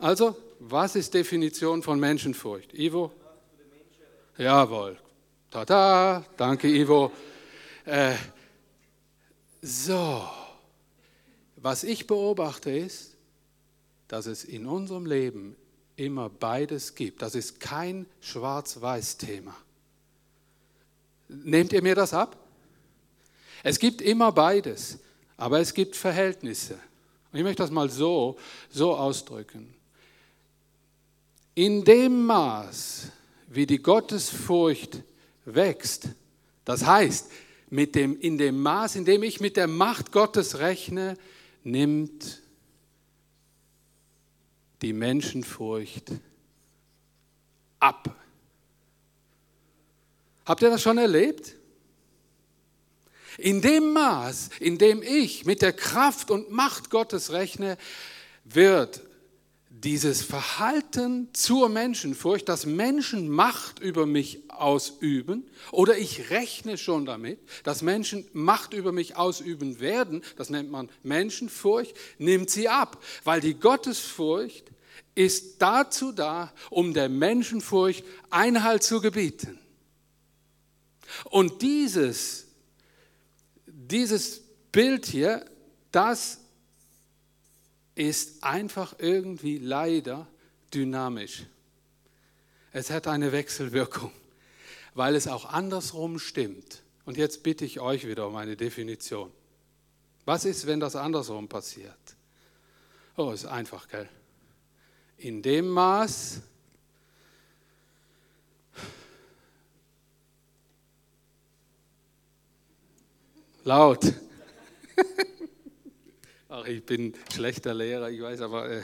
[0.00, 2.74] Also, was ist Definition von Menschenfurcht?
[2.74, 3.12] Ivo?
[4.36, 4.98] Jawohl.
[5.48, 7.12] Tada, danke Ivo.
[7.84, 8.16] Äh,
[9.62, 10.28] so,
[11.54, 13.16] was ich beobachte ist,
[14.08, 15.54] dass es in unserem Leben
[15.94, 17.22] immer beides gibt.
[17.22, 19.54] Das ist kein Schwarz-Weiß-Thema.
[21.28, 22.47] Nehmt ihr mir das ab?
[23.68, 24.98] Es gibt immer beides,
[25.36, 26.78] aber es gibt Verhältnisse.
[27.30, 28.38] Und ich möchte das mal so,
[28.70, 29.74] so ausdrücken.
[31.54, 33.08] in dem Maß,
[33.48, 35.02] wie die Gottesfurcht
[35.44, 36.08] wächst,
[36.64, 37.30] das heißt,
[37.68, 41.18] mit dem, in dem Maß, in dem ich mit der Macht Gottes rechne,
[41.62, 42.40] nimmt
[44.80, 46.12] die Menschenfurcht
[47.80, 48.16] ab.
[50.46, 51.57] Habt ihr das schon erlebt?
[53.38, 57.78] In dem Maß, in dem ich mit der Kraft und Macht Gottes rechne,
[58.44, 59.00] wird
[59.70, 67.38] dieses Verhalten zur Menschenfurcht, dass Menschen Macht über mich ausüben, oder ich rechne schon damit,
[67.62, 73.40] dass Menschen Macht über mich ausüben werden, das nennt man Menschenfurcht, nimmt sie ab, weil
[73.40, 74.64] die Gottesfurcht
[75.14, 79.60] ist dazu da, um der Menschenfurcht Einhalt zu gebieten.
[81.30, 82.47] Und dieses,
[83.90, 84.40] dieses
[84.72, 85.44] Bild hier,
[85.90, 86.38] das
[87.94, 90.26] ist einfach irgendwie leider
[90.72, 91.46] dynamisch.
[92.72, 94.12] Es hat eine Wechselwirkung,
[94.94, 96.82] weil es auch andersrum stimmt.
[97.04, 99.32] Und jetzt bitte ich euch wieder um eine Definition.
[100.26, 101.96] Was ist, wenn das andersrum passiert?
[103.16, 104.08] Oh, ist einfach, gell?
[105.16, 106.42] In dem Maß,
[113.68, 114.02] laut.
[116.48, 118.82] Ach, ich bin schlechter Lehrer, ich weiß, aber äh,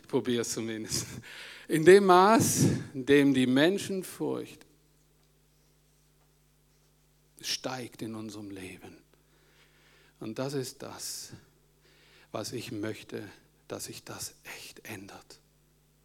[0.00, 1.06] ich probiere es zumindest.
[1.66, 4.64] In dem Maß, in dem die Menschenfurcht
[7.40, 8.96] steigt in unserem Leben.
[10.20, 11.32] Und das ist das,
[12.30, 13.28] was ich möchte,
[13.66, 15.40] dass sich das echt ändert.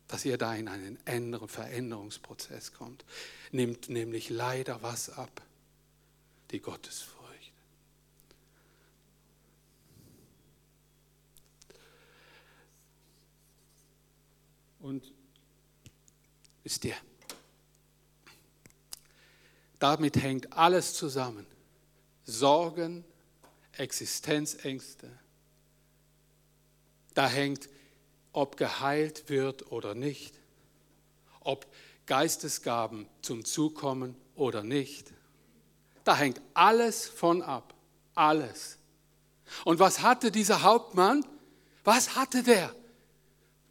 [0.08, 3.06] Dass ihr da in einen Veränderungsprozess kommt.
[3.52, 5.44] Nimmt nämlich leider was ab?
[6.50, 7.17] Die Gottesfurcht.
[14.80, 15.12] Und
[16.64, 16.96] wisst ihr,
[19.80, 21.46] damit hängt alles zusammen.
[22.26, 23.06] Sorgen,
[23.74, 25.10] Existenzängste.
[27.14, 27.70] Da hängt,
[28.34, 30.36] ob geheilt wird oder nicht,
[31.40, 31.66] ob
[32.06, 35.14] Geistesgaben zum Zukommen oder nicht.
[36.04, 37.74] Da hängt alles von ab.
[38.16, 38.78] Alles.
[39.66, 41.26] Und was hatte dieser Hauptmann?
[41.84, 42.74] Was hatte der?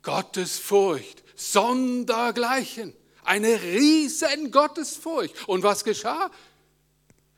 [0.06, 2.94] Gottesfurcht, sondergleichen.
[3.24, 5.48] Eine riesen Gottesfurcht.
[5.48, 6.30] Und was geschah?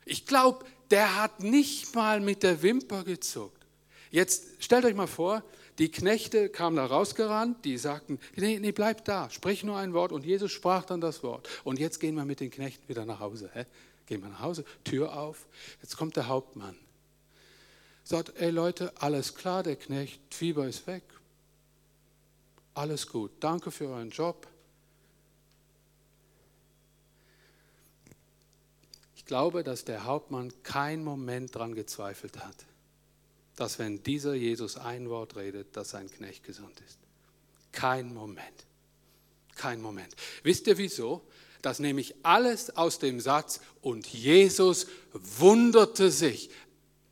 [0.05, 3.65] Ich glaube, der hat nicht mal mit der Wimper gezuckt.
[4.11, 5.43] Jetzt stellt euch mal vor,
[5.79, 10.11] die Knechte kamen da rausgerannt, die sagten, nee, nee, bleib da, sprich nur ein Wort.
[10.11, 11.49] Und Jesus sprach dann das Wort.
[11.63, 13.49] Und jetzt gehen wir mit den Knechten wieder nach Hause.
[13.51, 13.65] Hä?
[14.05, 15.47] Gehen wir nach Hause, Tür auf.
[15.81, 16.75] Jetzt kommt der Hauptmann.
[18.03, 21.01] Sagt, ey Leute, alles klar, der Knecht, Fieber ist weg,
[22.73, 23.31] alles gut.
[23.39, 24.47] Danke für euren Job.
[29.15, 32.65] Ich glaube, dass der Hauptmann keinen Moment daran gezweifelt hat,
[33.55, 36.97] dass wenn dieser Jesus ein Wort redet, dass sein Knecht gesund ist.
[37.71, 38.65] Kein Moment.
[39.55, 40.15] Kein Moment.
[40.43, 41.27] Wisst ihr wieso?
[41.61, 46.49] Das nehme ich alles aus dem Satz, und Jesus wunderte sich.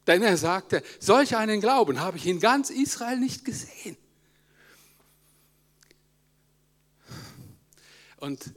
[0.08, 3.98] Denn er sagte, solch einen Glauben habe ich in ganz Israel nicht gesehen.
[8.18, 8.54] Und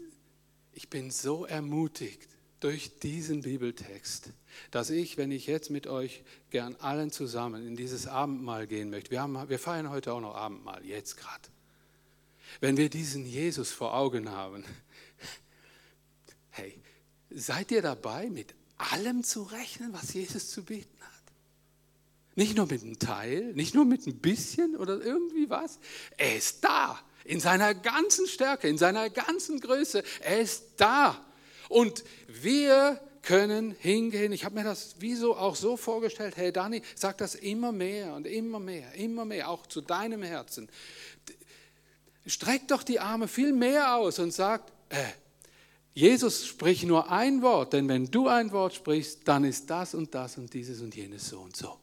[0.73, 2.29] ich bin so ermutigt
[2.61, 4.31] durch diesen Bibeltext,
[4.71, 9.11] dass ich, wenn ich jetzt mit euch gern allen zusammen in dieses Abendmahl gehen möchte,
[9.11, 11.49] wir, haben, wir feiern heute auch noch Abendmahl, jetzt gerade.
[12.61, 14.65] Wenn wir diesen Jesus vor Augen haben,
[16.51, 16.79] hey,
[17.31, 21.11] seid ihr dabei, mit allem zu rechnen, was Jesus zu bieten hat?
[22.35, 25.79] Nicht nur mit einem Teil, nicht nur mit ein bisschen oder irgendwie was.
[26.17, 30.03] Er ist da in seiner ganzen Stärke, in seiner ganzen Größe.
[30.21, 31.25] Er ist da.
[31.69, 34.33] Und wir können hingehen.
[34.33, 38.27] Ich habe mir das wieso auch so vorgestellt, hey Dani, sag das immer mehr und
[38.27, 40.69] immer mehr, immer mehr, auch zu deinem Herzen.
[42.27, 44.97] Streck doch die Arme viel mehr aus und sag, äh,
[45.93, 50.15] Jesus sprich nur ein Wort, denn wenn du ein Wort sprichst, dann ist das und
[50.15, 51.79] das und dieses und jenes so und so.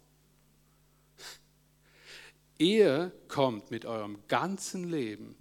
[2.57, 5.35] Ihr kommt mit eurem ganzen Leben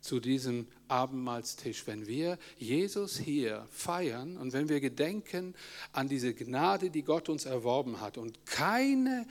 [0.00, 5.54] zu diesem Abendmahlstisch, wenn wir Jesus hier feiern und wenn wir gedenken
[5.92, 9.26] an diese Gnade, die Gott uns erworben hat und keine,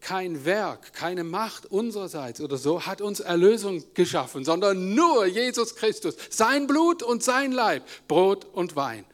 [0.00, 6.16] kein Werk, keine Macht unsererseits oder so hat uns Erlösung geschaffen, sondern nur Jesus Christus,
[6.30, 9.04] sein Blut und sein Leib, Brot und Wein.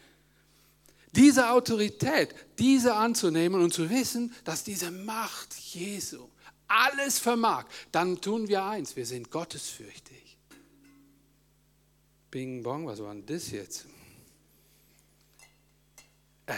[1.17, 6.30] Diese Autorität, diese anzunehmen und zu wissen, dass diese Macht Jesu
[6.71, 10.39] alles vermag, dann tun wir eins, wir sind gottesfürchtig.
[12.31, 13.87] Bing Bong, was war denn das jetzt?
[16.47, 16.55] Äh.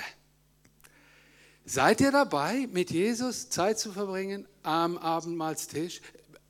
[1.64, 6.02] Seid ihr dabei, mit Jesus Zeit zu verbringen am Abendmahlstisch?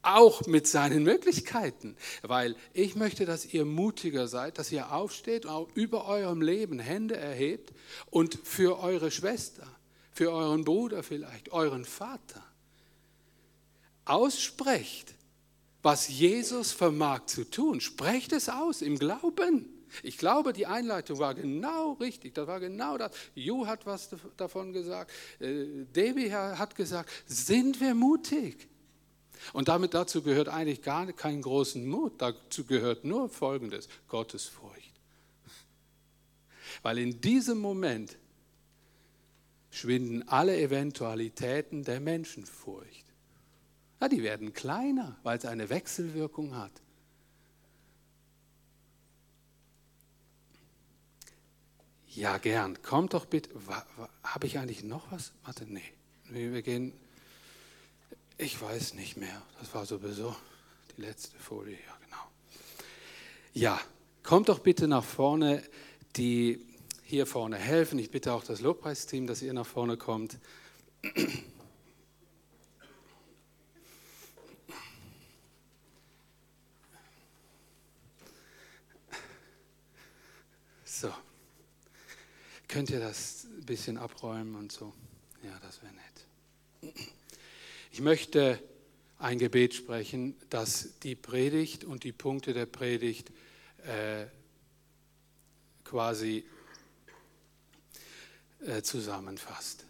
[0.03, 1.97] Auch mit seinen Möglichkeiten.
[2.23, 6.81] Weil ich möchte, dass ihr mutiger seid, dass ihr aufsteht und auch über eurem Leben
[6.81, 7.73] Hände erhebt
[8.11, 9.69] und für eure Schwester,
[10.11, 12.43] für euren Bruder vielleicht, euren Vater
[14.05, 15.15] aussprecht,
[15.83, 17.81] was Jesus vermag zu tun.
[17.81, 19.69] Sprecht es aus im Glauben.
[20.03, 22.35] Ich glaube, die Einleitung war genau richtig.
[22.35, 23.13] Das war genau das.
[23.35, 25.11] Ju hat was davon gesagt.
[25.39, 28.69] Äh, Debbie hat gesagt, sind wir mutig?
[29.53, 32.15] Und damit dazu gehört eigentlich gar keinen großen Mut.
[32.19, 34.93] Dazu gehört nur Folgendes, Gottesfurcht.
[36.83, 38.17] Weil in diesem Moment
[39.71, 43.12] schwinden alle Eventualitäten der Menschenfurcht.
[44.03, 46.73] Ja, die werden kleiner, weil es eine Wechselwirkung hat.
[52.09, 52.83] Ja, gern.
[52.83, 53.51] Kommt doch bitte.
[54.25, 55.31] Habe ich eigentlich noch was?
[55.45, 55.85] Warte, nee.
[56.25, 56.93] Wir gehen.
[58.39, 59.41] Ich weiß nicht mehr.
[59.61, 60.35] Das war sowieso
[60.97, 61.77] die letzte Folie.
[61.77, 62.23] Ja, genau.
[63.53, 63.81] Ja,
[64.25, 65.63] kommt doch bitte nach vorne,
[66.17, 66.67] die
[67.05, 68.01] hier vorne helfen.
[68.01, 70.39] Ich bitte auch das Lobpreisteam, dass ihr nach vorne kommt.
[82.73, 84.95] Könnt ihr das ein bisschen abräumen und so?
[85.43, 86.95] Ja, das wäre nett.
[87.93, 88.59] Ich möchte
[89.19, 93.31] ein Gebet sprechen, das die Predigt und die Punkte der Predigt
[93.85, 94.25] äh,
[95.85, 96.47] quasi
[98.65, 99.85] äh, zusammenfasst.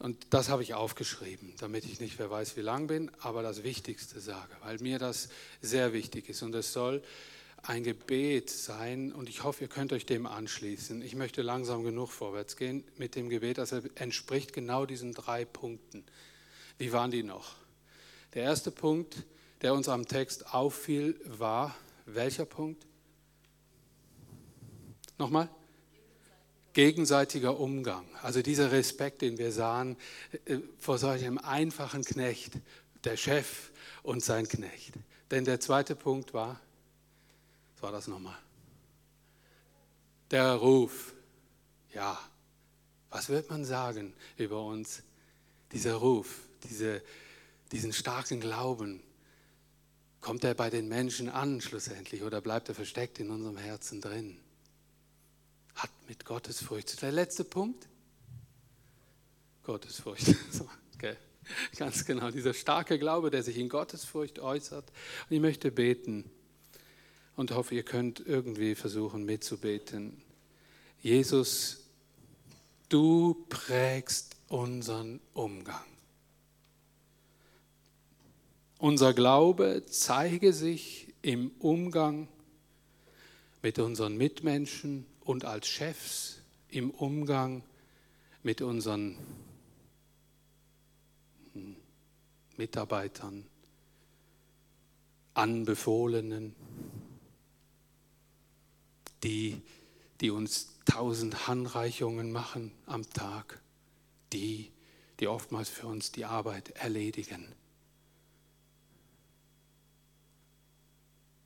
[0.00, 3.62] Und das habe ich aufgeschrieben, damit ich nicht wer weiß wie lang bin, aber das
[3.62, 5.28] Wichtigste sage, weil mir das
[5.60, 6.42] sehr wichtig ist.
[6.42, 7.00] Und es soll
[7.62, 11.00] ein Gebet sein und ich hoffe, ihr könnt euch dem anschließen.
[11.02, 16.04] Ich möchte langsam genug vorwärts gehen mit dem Gebet, das entspricht genau diesen drei Punkten.
[16.78, 17.54] Wie waren die noch?
[18.34, 19.24] Der erste Punkt,
[19.60, 21.74] der uns am Text auffiel, war
[22.06, 22.84] welcher Punkt?
[25.18, 25.48] Nochmal?
[26.72, 28.06] Gegenseitiger Umgang.
[28.22, 29.96] Also dieser Respekt, den wir sahen
[30.46, 32.54] äh, vor solchem einfachen Knecht,
[33.04, 33.70] der Chef
[34.02, 34.94] und sein Knecht.
[35.30, 36.60] Denn der zweite Punkt war,
[37.82, 38.38] war das nochmal?
[40.30, 41.12] Der Ruf.
[41.92, 42.18] Ja,
[43.10, 45.02] was wird man sagen über uns?
[45.72, 47.02] Dieser Ruf, diese,
[47.70, 49.02] diesen starken Glauben,
[50.20, 54.38] kommt er bei den Menschen an schlussendlich oder bleibt er versteckt in unserem Herzen drin?
[55.74, 57.88] Hat mit Gottesfurcht zu Der letzte Punkt?
[59.64, 60.34] Gottesfurcht.
[60.94, 61.16] Okay.
[61.76, 64.88] Ganz genau, dieser starke Glaube, der sich in Gottesfurcht äußert.
[65.28, 66.30] Und ich möchte beten
[67.42, 70.22] und hoffe, ihr könnt irgendwie versuchen mitzubeten.
[71.00, 71.88] Jesus,
[72.88, 75.84] du prägst unseren Umgang.
[78.78, 82.28] Unser Glaube zeige sich im Umgang
[83.60, 86.38] mit unseren Mitmenschen und als Chefs
[86.68, 87.64] im Umgang
[88.44, 89.18] mit unseren
[92.56, 93.44] Mitarbeitern,
[95.34, 96.54] Anbefohlenen
[99.22, 99.62] die,
[100.20, 103.60] die uns tausend Handreichungen machen am Tag,
[104.32, 104.70] die,
[105.20, 107.54] die oftmals für uns die Arbeit erledigen.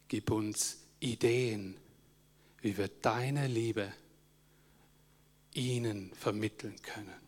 [0.08, 1.76] Gib uns Ideen,
[2.60, 3.92] wie wir deine Liebe
[5.52, 7.25] ihnen vermitteln können.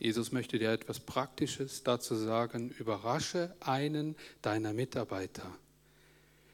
[0.00, 2.70] Jesus möchte dir etwas Praktisches dazu sagen.
[2.70, 5.54] Überrasche einen deiner Mitarbeiter.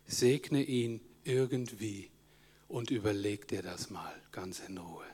[0.04, 2.10] Segne ihn irgendwie
[2.66, 5.06] und überleg dir das mal ganz in Ruhe.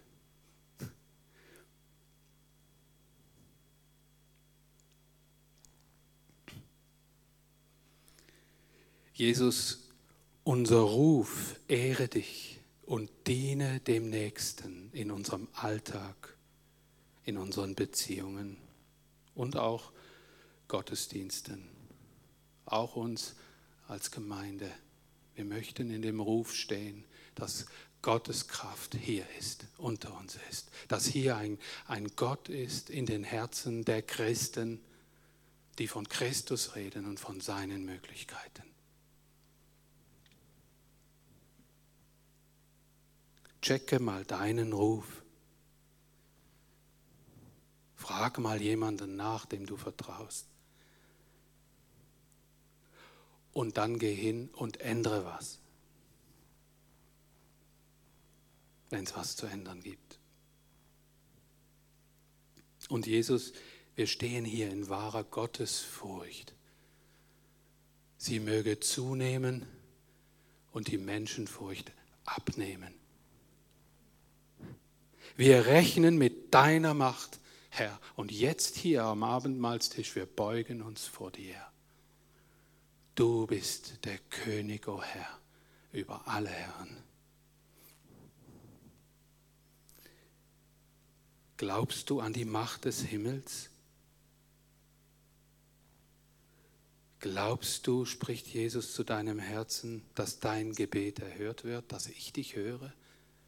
[9.13, 9.91] Jesus,
[10.43, 16.33] unser Ruf, ehre dich und diene dem Nächsten in unserem Alltag
[17.25, 18.57] in unseren Beziehungen
[19.35, 19.93] und auch
[20.69, 21.69] Gottesdiensten,
[22.65, 23.35] auch uns
[23.89, 24.71] als Gemeinde.
[25.35, 27.05] Wir möchten in dem Ruf stehen,
[27.35, 27.67] dass
[28.03, 33.23] Gottes Kraft hier ist, unter uns ist, dass hier ein, ein Gott ist in den
[33.23, 34.81] Herzen der Christen,
[35.79, 38.65] die von Christus reden und von seinen Möglichkeiten.
[43.63, 45.22] Checke mal deinen Ruf
[48.03, 50.47] Frag mal jemanden nach, dem du vertraust.
[53.53, 55.59] und dann geh hin und ändere was,
[58.91, 60.19] wenn es was zu ändern gibt.
[62.89, 63.53] Und Jesus,
[63.95, 66.55] wir stehen hier in wahrer Gottesfurcht.
[68.17, 69.67] Sie möge zunehmen
[70.73, 71.93] und die Menschenfurcht
[72.25, 72.95] abnehmen.
[75.37, 77.41] Wir rechnen mit deiner Macht,
[77.75, 77.99] Herr.
[78.17, 81.57] Und jetzt hier am Abendmahlstisch, wir beugen uns vor dir.
[83.15, 85.41] Du bist der König, o oh Herr,
[85.91, 87.03] über alle Herren.
[91.57, 93.71] Glaubst du an die Macht des Himmels?
[97.21, 102.55] Glaubst du, spricht Jesus zu deinem Herzen, dass dein Gebet erhört wird, dass ich dich
[102.55, 102.93] höre,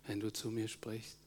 [0.07, 1.24] wenn du zu mir sprichst?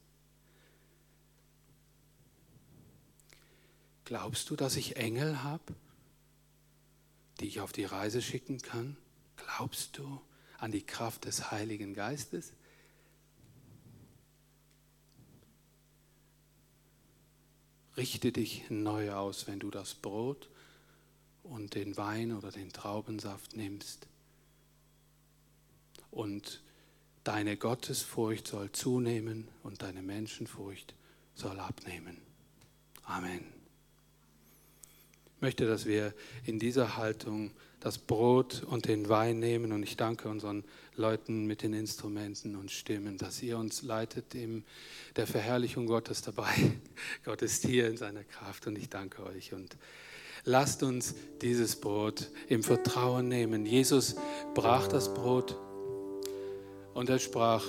[4.08, 5.76] Glaubst du, dass ich Engel habe,
[7.41, 8.95] die ich auf die Reise schicken kann?
[9.36, 10.22] Glaubst du
[10.60, 12.53] an die Kraft des Heiligen Geistes?
[17.97, 20.49] Richte dich neu aus, wenn du das Brot
[21.43, 24.08] und den Wein oder den Traubensaft nimmst.
[26.12, 26.64] Und
[27.26, 30.95] deine Gottesfurcht soll zunehmen und deine Menschenfurcht
[31.36, 32.22] soll abnehmen.
[33.03, 33.57] Amen.
[35.38, 36.16] Ich möchte, dass wir
[36.48, 40.64] in dieser Haltung das Brot und den Wein nehmen und ich danke unseren
[40.96, 44.64] Leuten mit den Instrumenten und Stimmen, dass ihr uns leitet in
[45.16, 46.52] der Verherrlichung Gottes dabei.
[47.24, 49.78] Gott ist hier in seiner Kraft und ich danke euch und
[50.44, 51.14] lasst uns
[51.44, 53.68] dieses Brot im Vertrauen nehmen.
[53.68, 54.16] Jesus
[54.56, 55.56] brach das Brot
[56.96, 57.64] und er sprach,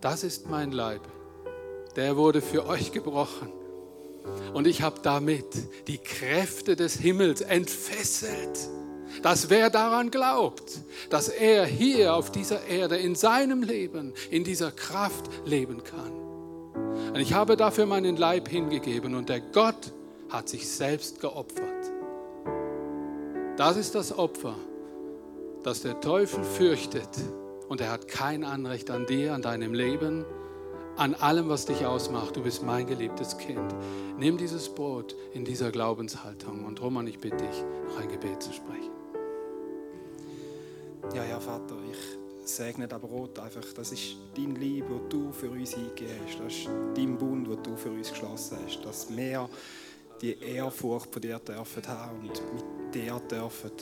[0.00, 1.06] das ist mein Leib,
[1.96, 3.59] der wurde für euch gebrochen.
[4.52, 5.46] Und ich habe damit
[5.86, 8.68] die Kräfte des Himmels entfesselt.
[9.22, 14.70] Dass wer daran glaubt, dass er hier auf dieser Erde in seinem Leben, in dieser
[14.70, 16.12] Kraft leben kann.
[17.12, 19.92] Und ich habe dafür meinen Leib hingegeben und der Gott
[20.28, 21.90] hat sich selbst geopfert.
[23.56, 24.54] Das ist das Opfer,
[25.64, 27.08] das der Teufel fürchtet.
[27.68, 30.24] Und er hat kein Anrecht an dir, an deinem Leben,
[31.00, 32.36] an allem, was dich ausmacht.
[32.36, 33.74] Du bist mein geliebtes Kind.
[34.18, 36.66] Nimm dieses Brot in dieser Glaubenshaltung.
[36.66, 38.90] Und Roman, ich bitte dich, noch ein Gebet zu sprechen.
[41.14, 43.64] Ja, ja, Vater, ich segne das Brot einfach.
[43.74, 46.38] Das ist dein Liebe, das du für uns eingegeben hast.
[46.38, 48.84] Das ist dein Bund, den du für uns geschlossen hast.
[48.84, 49.48] Dass wir
[50.20, 53.72] die Ehrfurcht von dir dürfen haben und mit dir dürfen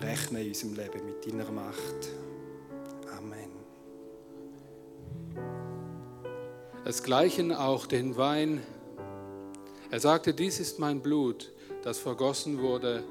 [0.00, 2.27] rechnen in unserem Leben, mit deiner Macht.
[6.88, 8.62] Es gleichen auch den Wein.
[9.90, 13.04] Er sagte, dies ist mein Blut, das vergossen wurde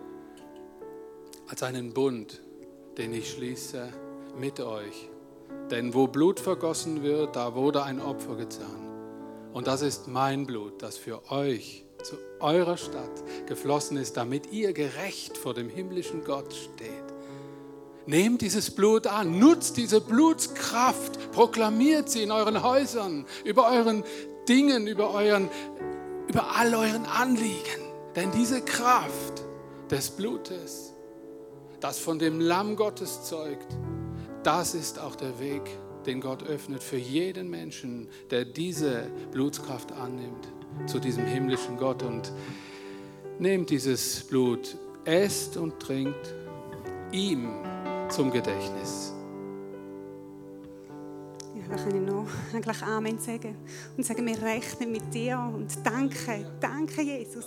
[1.48, 2.42] als einen Bund,
[2.98, 3.94] den ich schließe
[4.36, 5.12] mit euch.
[5.70, 9.52] Denn wo Blut vergossen wird, da wurde ein Opfer getan.
[9.54, 14.74] Und das ist mein Blut, das für euch zu eurer Stadt geflossen ist, damit ihr
[14.74, 17.07] gerecht vor dem himmlischen Gott steht.
[18.08, 24.01] Nehmt dieses Blut an, nutzt diese Blutskraft, proklamiert sie in euren Häusern, über euren
[24.47, 25.49] Dingen, über, euren,
[26.30, 27.84] über all euren Anliegen.
[28.16, 29.43] Denn diese Kraft
[29.91, 30.93] des Blutes,
[31.82, 33.76] das von dem Lamm Gottes zeugt,
[34.41, 35.64] das ist auch der Weg,
[36.05, 40.47] den Gott öffnet für jeden Menschen, der diese Blutskraft annimmt,
[40.86, 42.03] zu diesem himmlischen Gott.
[42.03, 42.32] Und
[43.38, 46.34] nehmt dieses Blut, esst und trinkt
[47.12, 47.49] ihm
[48.10, 49.14] zum Gedächtnis.
[51.55, 53.55] Ja, wir können noch eigentlich Amen sagen
[53.95, 57.45] und sagen, wir rechnen mit dir und danke, danke Jesus.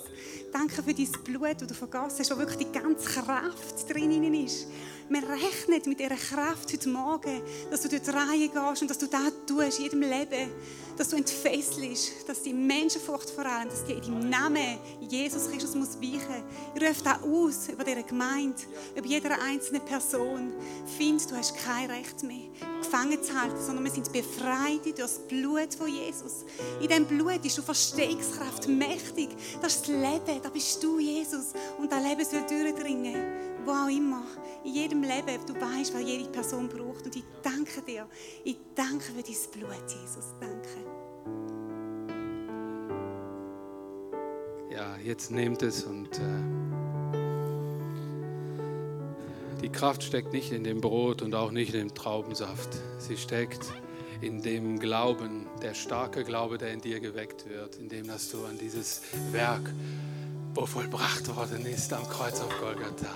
[0.53, 4.67] Danke für dein Blut, das du vergossen hast, wo wirklich die ganze Kraft drin ist.
[5.13, 8.99] Wir rechnen mit dieser Kraft heute Morgen, dass du durch die Reihe gehst und dass
[8.99, 10.53] du das tust in jedem Leben
[11.01, 15.75] dass du entfesselst, dass die Menschenfurcht vor allem, dass die in deinem Namen Jesus Christus
[15.75, 16.45] muss weichen.
[16.75, 18.61] Ich rufe da aus über diese Gemeinde,
[18.95, 20.53] über jede einzelne Person.
[20.99, 22.51] Find, du hast kein Recht mehr,
[22.83, 26.45] gefangen zu halten, sondern wir sind befreit durch das Blut von Jesus.
[26.83, 29.31] In diesem Blut ist du Verstehungskraft mächtig.
[29.63, 31.55] Das ist das Leben, da bist du, Jesus.
[31.79, 33.17] Und das Leben soll durchdringen,
[33.65, 34.23] wo auch immer.
[34.65, 37.07] In jedem Leben, du weißt, was jede Person braucht.
[37.07, 38.07] Und ich danke dir.
[38.45, 40.35] Ich danke für dein Blut, Jesus.
[40.41, 40.69] Danke.
[44.71, 46.71] Ja, jetzt nehmt es und äh,
[49.61, 52.79] die Kraft steckt nicht in dem Brot und auch nicht in dem Traubensaft.
[52.99, 53.67] Sie steckt
[54.21, 58.59] in dem Glauben, der starke Glaube, der in dir geweckt wird, indem dass du an
[58.59, 59.03] dieses
[59.33, 59.73] Werk,
[60.55, 63.13] wo vollbracht worden ist am Kreuz auf Golgatha,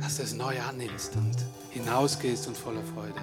[0.00, 1.36] dass du es neu annimmst und
[1.70, 3.20] hinausgehst und voller Freude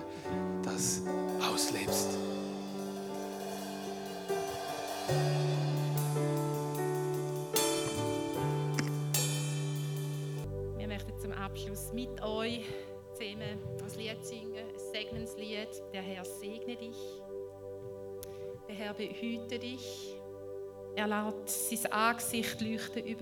[0.64, 1.02] das
[1.42, 2.10] auslebst.
[10.78, 12.66] Wir möchten zum Abschluss mit euch
[13.14, 15.70] zusammen das Lied singen, ein Segenslied.
[15.94, 16.98] Der Herr segne dich.
[18.68, 20.16] Der Herr behüte dich.
[20.96, 23.22] Er lässt sein Angesicht leuchten über